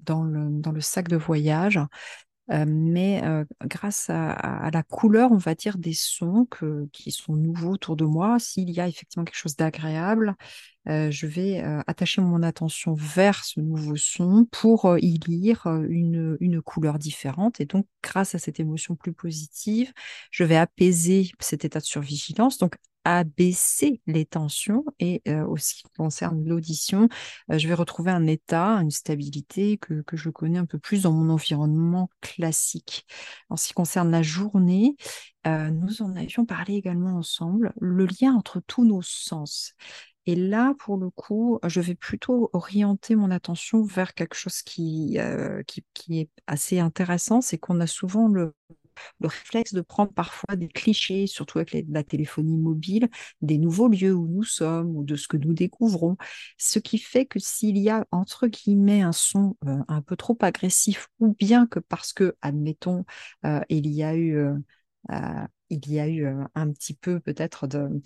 dans, 0.02 0.22
le, 0.22 0.50
dans 0.50 0.70
le 0.70 0.80
sac 0.80 1.08
de 1.08 1.16
voyage. 1.16 1.80
mais 2.48 3.22
grâce 3.64 4.08
à, 4.08 4.70
la 4.72 4.82
couleur, 4.84 5.32
on 5.32 5.38
va 5.38 5.54
dire, 5.54 5.78
des 5.78 5.94
sons 5.94 6.46
qui 6.92 7.10
sont 7.10 7.34
nouveaux 7.34 7.72
autour 7.72 7.96
de 7.96 8.04
moi, 8.04 8.38
s'il 8.38 8.70
y 8.70 8.80
a 8.80 8.86
effectivement 8.86 9.24
quelque 9.24 9.36
chose 9.36 9.56
d'agréable, 9.56 10.36
euh, 10.88 11.10
je 11.10 11.26
vais 11.26 11.62
euh, 11.62 11.80
attacher 11.86 12.20
mon 12.20 12.42
attention 12.42 12.94
vers 12.94 13.44
ce 13.44 13.60
nouveau 13.60 13.96
son 13.96 14.46
pour 14.50 14.86
euh, 14.86 14.98
y 15.00 15.18
lire 15.18 15.66
une, 15.88 16.36
une, 16.40 16.60
couleur 16.60 16.98
différente. 16.98 17.60
Et 17.60 17.66
donc, 17.66 17.86
grâce 18.02 18.34
à 18.34 18.38
cette 18.38 18.58
émotion 18.58 18.96
plus 18.96 19.12
positive, 19.12 19.92
je 20.30 20.44
vais 20.44 20.56
apaiser 20.56 21.30
cet 21.38 21.64
état 21.64 21.78
de 21.78 21.84
survigilance. 21.84 22.58
Donc, 22.58 22.74
abaisser 23.04 24.00
les 24.06 24.24
tensions 24.24 24.84
et 25.00 25.22
aussi 25.48 25.82
qui 25.82 25.90
concerne 25.96 26.48
l'audition, 26.48 27.08
je 27.48 27.66
vais 27.66 27.74
retrouver 27.74 28.12
un 28.12 28.28
état, 28.28 28.76
une 28.76 28.92
stabilité 28.92 29.76
que, 29.76 30.02
que, 30.02 30.16
je 30.16 30.30
connais 30.30 30.60
un 30.60 30.66
peu 30.66 30.78
plus 30.78 31.02
dans 31.02 31.10
mon 31.10 31.28
environnement 31.32 32.10
classique. 32.20 33.04
En 33.48 33.56
ce 33.56 33.66
qui 33.66 33.74
concerne 33.74 34.12
la 34.12 34.22
journée, 34.22 34.94
nous 35.44 36.00
en 36.00 36.14
avions 36.14 36.46
parlé 36.46 36.74
également 36.74 37.16
ensemble, 37.16 37.72
le 37.80 38.06
lien 38.06 38.34
entre 38.36 38.60
tous 38.64 38.84
nos 38.84 39.02
sens. 39.02 39.74
Et 40.26 40.36
là, 40.36 40.74
pour 40.78 40.96
le 40.98 41.10
coup, 41.10 41.58
je 41.66 41.80
vais 41.80 41.94
plutôt 41.94 42.50
orienter 42.52 43.16
mon 43.16 43.30
attention 43.30 43.82
vers 43.82 44.14
quelque 44.14 44.36
chose 44.36 44.62
qui, 44.62 45.18
euh, 45.18 45.62
qui, 45.64 45.84
qui, 45.94 46.20
est 46.20 46.30
assez 46.46 46.78
intéressant, 46.78 47.40
c'est 47.40 47.58
qu'on 47.58 47.80
a 47.80 47.88
souvent 47.88 48.28
le, 48.28 48.54
le, 49.20 49.28
réflexe 49.28 49.74
de 49.74 49.80
prendre 49.80 50.12
parfois 50.12 50.54
des 50.56 50.68
clichés, 50.68 51.26
surtout 51.26 51.58
avec 51.58 51.76
la 51.88 52.04
téléphonie 52.04 52.56
mobile, 52.56 53.08
des 53.40 53.58
nouveaux 53.58 53.88
lieux 53.88 54.14
où 54.14 54.28
nous 54.28 54.44
sommes 54.44 54.96
ou 54.96 55.04
de 55.04 55.16
ce 55.16 55.26
que 55.26 55.36
nous 55.36 55.54
découvrons. 55.54 56.16
Ce 56.56 56.78
qui 56.78 56.98
fait 56.98 57.26
que 57.26 57.40
s'il 57.40 57.78
y 57.78 57.90
a, 57.90 58.06
entre 58.12 58.46
guillemets, 58.46 59.02
un 59.02 59.12
son 59.12 59.56
euh, 59.66 59.78
un 59.88 60.02
peu 60.02 60.16
trop 60.16 60.38
agressif, 60.40 61.08
ou 61.18 61.34
bien 61.38 61.66
que 61.66 61.80
parce 61.80 62.12
que, 62.12 62.36
admettons, 62.42 63.04
euh, 63.44 63.60
il 63.68 63.88
y 63.88 64.04
a 64.04 64.16
eu 64.16 64.36
il 65.72 65.92
y 65.92 66.00
a 66.00 66.08
eu 66.08 66.26
un 66.54 66.70
petit 66.70 66.94
peu 66.94 67.20
peut-être 67.20 67.66
de, 67.66 68.02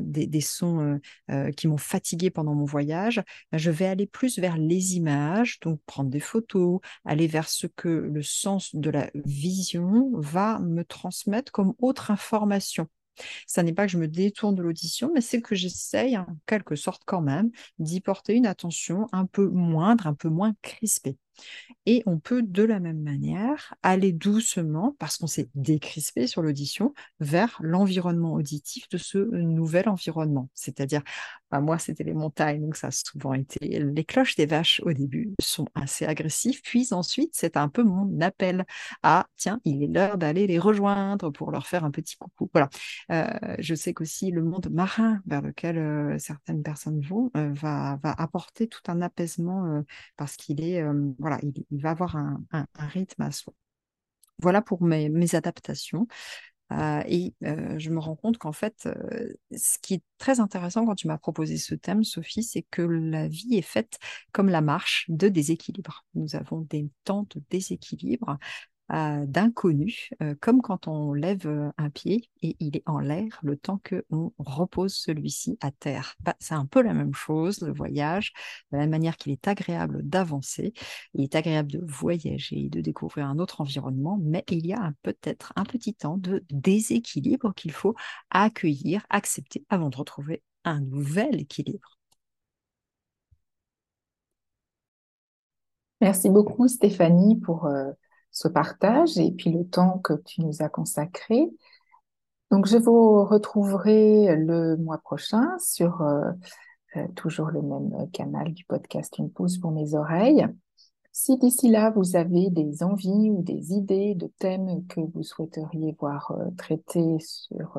des, 0.00 0.40
sons 0.40 1.00
qui 1.56 1.68
m'ont 1.68 1.78
fatigué 1.78 2.30
pendant 2.30 2.54
mon 2.54 2.64
voyage, 2.64 3.22
ben, 3.50 3.58
je 3.58 3.70
vais 3.70 3.86
aller 3.86 4.06
plus 4.06 4.38
vers 4.38 4.56
les 4.56 4.96
images, 4.96 5.58
donc 5.60 5.80
prendre 5.86 6.10
des 6.10 6.20
photos, 6.20 6.80
aller 7.04 7.26
vers 7.26 7.48
ce 7.48 7.66
que 7.66 7.88
le 7.88 8.22
sens 8.22 8.74
de 8.74 8.90
la 8.90 9.10
vision 9.14 10.10
va 10.14 10.58
me 10.58 10.84
transmettre 10.84 11.52
comme 11.52 11.74
autre 11.78 12.10
information. 12.10 12.88
Ça 13.46 13.62
n'est 13.62 13.72
pas 13.72 13.86
que 13.86 13.92
je 13.92 13.98
me 13.98 14.08
détourne 14.08 14.54
de 14.54 14.62
l'audition, 14.62 15.10
mais 15.14 15.20
c'est 15.20 15.42
que 15.42 15.54
j'essaye, 15.54 16.16
en 16.16 16.26
quelque 16.46 16.76
sorte 16.76 17.02
quand 17.04 17.20
même, 17.20 17.50
d'y 17.78 18.00
porter 18.00 18.34
une 18.34 18.46
attention 18.46 19.06
un 19.12 19.26
peu 19.26 19.48
moindre, 19.48 20.06
un 20.06 20.14
peu 20.14 20.28
moins 20.28 20.54
crispée. 20.62 21.18
Et 21.86 22.02
on 22.06 22.18
peut 22.18 22.42
de 22.42 22.62
la 22.62 22.80
même 22.80 23.02
manière 23.02 23.74
aller 23.82 24.12
doucement, 24.12 24.96
parce 24.98 25.16
qu'on 25.16 25.26
s'est 25.26 25.48
décrispé 25.54 26.26
sur 26.26 26.42
l'audition, 26.42 26.94
vers 27.20 27.58
l'environnement 27.60 28.34
auditif 28.34 28.88
de 28.88 28.98
ce 28.98 29.18
nouvel 29.18 29.88
environnement. 29.88 30.48
C'est-à-dire, 30.54 31.02
bah, 31.50 31.60
moi, 31.60 31.78
c'était 31.78 32.04
les 32.04 32.14
montagnes, 32.14 32.62
donc 32.62 32.76
ça 32.76 32.88
a 32.88 32.90
souvent 32.90 33.34
été 33.34 33.80
les 33.80 34.04
cloches 34.04 34.36
des 34.36 34.46
vaches 34.46 34.80
au 34.84 34.92
début 34.92 35.32
sont 35.40 35.66
assez 35.74 36.06
agressifs, 36.06 36.62
puis 36.62 36.88
ensuite, 36.92 37.30
c'est 37.34 37.56
un 37.56 37.68
peu 37.68 37.82
mon 37.82 38.20
appel 38.20 38.64
à, 39.02 39.26
tiens, 39.36 39.60
il 39.64 39.82
est 39.82 39.86
l'heure 39.86 40.18
d'aller 40.18 40.46
les 40.46 40.58
rejoindre 40.58 41.30
pour 41.30 41.50
leur 41.50 41.66
faire 41.66 41.84
un 41.84 41.90
petit 41.90 42.16
coucou. 42.16 42.50
Voilà. 42.52 42.68
Euh, 43.10 43.26
je 43.58 43.74
sais 43.74 43.94
qu'aussi 43.94 44.30
le 44.30 44.42
monde 44.42 44.68
marin 44.70 45.20
vers 45.26 45.42
lequel 45.42 45.78
euh, 45.78 46.18
certaines 46.18 46.62
personnes 46.62 47.00
vont 47.00 47.30
euh, 47.36 47.52
va, 47.52 47.98
va 48.02 48.12
apporter 48.12 48.68
tout 48.68 48.82
un 48.88 49.02
apaisement 49.02 49.82
parce 50.16 50.36
qu'il 50.36 50.62
est 50.62 50.82
voilà, 51.22 51.38
il, 51.42 51.80
va 51.80 51.90
avoir 51.90 52.16
un, 52.16 52.44
rythme 52.76 53.22
à 53.22 53.30
soi. 53.30 53.54
Voilà 54.38 54.60
pour 54.60 54.82
mes, 54.82 55.34
adaptations. 55.34 56.06
Euh, 56.72 57.02
et 57.06 57.34
euh, 57.44 57.78
je 57.78 57.90
me 57.90 57.98
rends 57.98 58.16
compte 58.16 58.38
qu'en 58.38 58.52
fait, 58.52 58.86
euh, 58.86 59.28
ce 59.54 59.78
qui 59.78 59.94
est 59.94 60.02
très 60.18 60.40
intéressant 60.40 60.86
quand 60.86 60.94
tu 60.94 61.06
m'as 61.06 61.18
proposé 61.18 61.58
ce 61.58 61.74
thème, 61.74 62.02
Sophie, 62.02 62.42
c'est 62.42 62.62
que 62.62 62.82
la 62.82 63.28
vie 63.28 63.56
est 63.56 63.62
faite 63.62 63.98
comme 64.32 64.48
la 64.48 64.62
marche 64.62 65.04
de 65.08 65.28
déséquilibre. 65.28 66.04
Nous 66.14 66.34
avons 66.34 66.62
des 66.62 66.88
temps 67.04 67.26
de 67.34 67.42
déséquilibre 67.50 68.38
d'inconnu, 68.88 70.10
euh, 70.22 70.34
comme 70.40 70.60
quand 70.60 70.86
on 70.86 71.12
lève 71.14 71.46
euh, 71.46 71.70
un 71.78 71.88
pied 71.88 72.28
et 72.42 72.56
il 72.60 72.76
est 72.76 72.82
en 72.86 72.98
l'air 72.98 73.38
le 73.42 73.56
temps 73.56 73.80
qu'on 73.88 74.32
repose 74.38 74.94
celui-ci 74.94 75.56
à 75.60 75.70
terre. 75.70 76.14
Bah, 76.20 76.34
c'est 76.40 76.54
un 76.54 76.66
peu 76.66 76.82
la 76.82 76.92
même 76.92 77.14
chose, 77.14 77.62
le 77.62 77.72
voyage, 77.72 78.32
de 78.70 78.78
la 78.78 78.86
manière 78.86 79.16
qu'il 79.16 79.32
est 79.32 79.48
agréable 79.48 80.02
d'avancer, 80.02 80.74
il 81.14 81.22
est 81.24 81.34
agréable 81.34 81.70
de 81.72 81.80
voyager, 81.82 82.68
de 82.68 82.80
découvrir 82.80 83.26
un 83.26 83.38
autre 83.38 83.60
environnement, 83.62 84.18
mais 84.22 84.44
il 84.50 84.66
y 84.66 84.74
a 84.74 84.92
peut-être 85.02 85.52
un 85.56 85.64
petit 85.64 85.94
temps 85.94 86.18
de 86.18 86.44
déséquilibre 86.50 87.54
qu'il 87.54 87.72
faut 87.72 87.94
accueillir, 88.30 89.06
accepter 89.10 89.64
avant 89.70 89.88
de 89.88 89.96
retrouver 89.96 90.42
un 90.64 90.80
nouvel 90.80 91.40
équilibre. 91.40 91.98
Merci 96.02 96.30
beaucoup 96.30 96.66
Stéphanie 96.66 97.38
pour 97.40 97.66
euh, 97.66 97.92
ce 98.32 98.48
partage 98.48 99.18
et 99.18 99.30
puis 99.30 99.52
le 99.52 99.64
temps 99.64 99.98
que 99.98 100.14
tu 100.14 100.40
nous 100.40 100.62
as 100.62 100.68
consacré. 100.68 101.48
Donc, 102.50 102.66
je 102.66 102.76
vous 102.76 103.24
retrouverai 103.24 104.36
le 104.36 104.76
mois 104.76 104.98
prochain 104.98 105.56
sur 105.58 106.02
euh, 106.02 106.32
euh, 106.96 107.06
toujours 107.14 107.48
le 107.48 107.62
même 107.62 108.10
canal 108.10 108.52
du 108.52 108.64
podcast 108.64 109.16
Une 109.18 109.30
pouce 109.30 109.58
pour 109.58 109.70
mes 109.70 109.94
oreilles. 109.94 110.46
Si 111.12 111.36
d'ici 111.36 111.68
là, 111.68 111.90
vous 111.90 112.16
avez 112.16 112.48
des 112.50 112.82
envies 112.82 113.30
ou 113.30 113.42
des 113.42 113.72
idées 113.72 114.14
de 114.14 114.30
thèmes 114.38 114.86
que 114.86 115.00
vous 115.00 115.22
souhaiteriez 115.22 115.94
voir 116.00 116.32
euh, 116.32 116.50
traités 116.56 117.18
sur, 117.20 117.78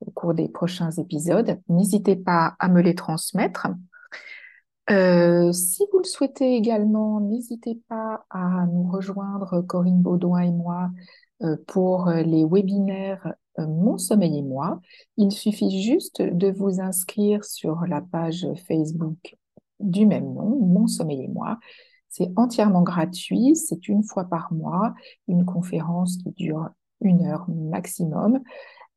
au 0.00 0.10
cours 0.12 0.34
des 0.34 0.48
prochains 0.48 0.92
épisodes, 0.92 1.60
n'hésitez 1.68 2.16
pas 2.16 2.54
à 2.58 2.68
me 2.68 2.80
les 2.80 2.94
transmettre. 2.94 3.68
Euh, 4.90 5.52
si 5.52 5.84
vous 5.92 5.98
le 5.98 6.04
souhaitez 6.04 6.56
également, 6.56 7.20
n'hésitez 7.20 7.80
pas 7.88 8.26
à 8.30 8.66
nous 8.66 8.90
rejoindre, 8.90 9.62
Corinne 9.62 10.02
Baudouin 10.02 10.42
et 10.42 10.50
moi, 10.50 10.90
euh, 11.42 11.56
pour 11.66 12.08
euh, 12.08 12.22
les 12.22 12.44
webinaires 12.44 13.34
Mon 13.58 13.98
sommeil 13.98 14.38
et 14.38 14.42
moi. 14.42 14.80
Il 15.16 15.32
suffit 15.32 15.82
juste 15.82 16.20
de 16.20 16.50
vous 16.50 16.80
inscrire 16.80 17.44
sur 17.44 17.86
la 17.86 18.02
page 18.02 18.46
Facebook 18.68 19.36
du 19.80 20.06
même 20.06 20.34
nom, 20.34 20.58
Mon 20.60 20.86
sommeil 20.86 21.24
et 21.24 21.28
moi. 21.28 21.58
C'est 22.10 22.30
entièrement 22.36 22.82
gratuit, 22.82 23.56
c'est 23.56 23.88
une 23.88 24.04
fois 24.04 24.24
par 24.24 24.52
mois, 24.52 24.94
une 25.28 25.44
conférence 25.44 26.16
qui 26.18 26.30
dure 26.32 26.68
une 27.00 27.26
heure 27.26 27.46
maximum 27.48 28.40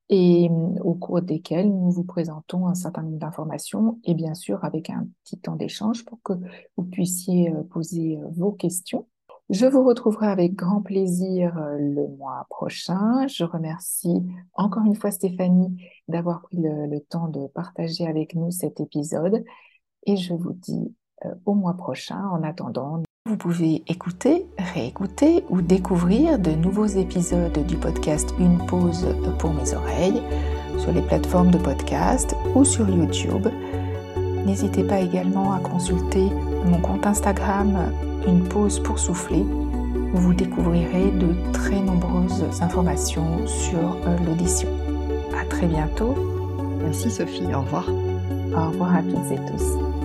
et 0.10 0.50
mm, 0.50 0.80
au 0.82 0.94
cours 0.94 1.22
desquels 1.22 1.70
nous 1.70 1.92
vous 1.92 2.04
présentons 2.04 2.68
un 2.68 2.76
certain 2.76 3.04
nombre 3.04 3.18
d'informations 3.18 4.00
et 4.04 4.14
bien 4.14 4.34
sûr 4.34 4.64
avec 4.64 4.90
un 4.90 5.08
petit 5.24 5.38
temps 5.38 5.56
d'échange 5.56 6.06
pour 6.06 6.20
que 6.24 6.34
vous 6.78 6.84
puissiez 6.86 7.52
euh, 7.52 7.64
poser 7.64 8.18
euh, 8.18 8.28
vos 8.36 8.52
questions. 8.52 9.08
Je 9.50 9.66
vous 9.66 9.84
retrouverai 9.86 10.28
avec 10.28 10.56
grand 10.56 10.82
plaisir 10.82 11.58
euh, 11.58 11.78
le 11.78 12.08
mois 12.18 12.46
prochain. 12.50 13.28
Je 13.28 13.44
remercie 13.46 14.24
encore 14.54 14.84
une 14.84 14.96
fois 14.96 15.12
Stéphanie 15.12 15.82
d'avoir 16.08 16.42
pris 16.42 16.58
le, 16.58 17.00
temps 17.00 17.30
de 17.30 17.48
partager 17.48 18.06
avec 18.06 18.36
nous 18.36 18.52
cet 18.52 18.80
épisode 18.82 19.44
et 20.06 20.18
je 20.18 20.34
vous 20.34 20.54
dis 20.54 20.94
au 21.46 21.56
mois 21.56 21.76
prochain. 21.76 22.28
En 22.30 22.44
attendant, 22.44 23.02
vous 23.28 23.36
pouvez 23.36 23.84
écouter, 23.88 24.46
réécouter 24.74 25.44
ou 25.50 25.62
découvrir 25.62 26.40
de 26.40 26.52
nouveaux 26.52 26.86
épisodes 26.86 27.66
du 27.68 27.76
podcast 27.76 28.34
Une 28.40 28.66
pause 28.66 29.06
pour 29.38 29.54
mes 29.54 29.74
oreilles 29.74 30.22
sur 30.78 30.94
les 30.94 31.02
plateformes 31.02 31.52
de 31.52 31.58
podcast 31.58 32.36
ou 32.56 32.64
sur 32.64 32.88
YouTube. 32.90 33.48
N'hésitez 34.46 34.84
pas 34.84 35.02
également 35.02 35.52
à 35.52 35.60
consulter 35.60 36.24
mon 36.66 36.80
compte 36.80 37.06
Instagram 37.06 37.92
Une 38.26 38.48
pause 38.48 38.80
pour 38.80 38.98
souffler 38.98 39.46
où 40.14 40.18
vous 40.18 40.34
découvrirez 40.34 41.12
de 41.12 41.36
très 41.52 41.82
nombreuses 41.82 42.46
informations 42.62 43.46
sur 43.46 43.98
euh, 44.06 44.18
l'audition. 44.26 44.70
À 45.38 45.44
très 45.46 45.68
bientôt. 45.68 46.16
Merci 46.82 47.12
Sophie, 47.12 47.54
au 47.54 47.60
revoir. 47.60 47.90
Au 48.56 48.70
revoir 48.70 48.96
à 48.96 49.02
toutes 49.02 49.32
et 49.34 49.52
tous. 49.52 49.97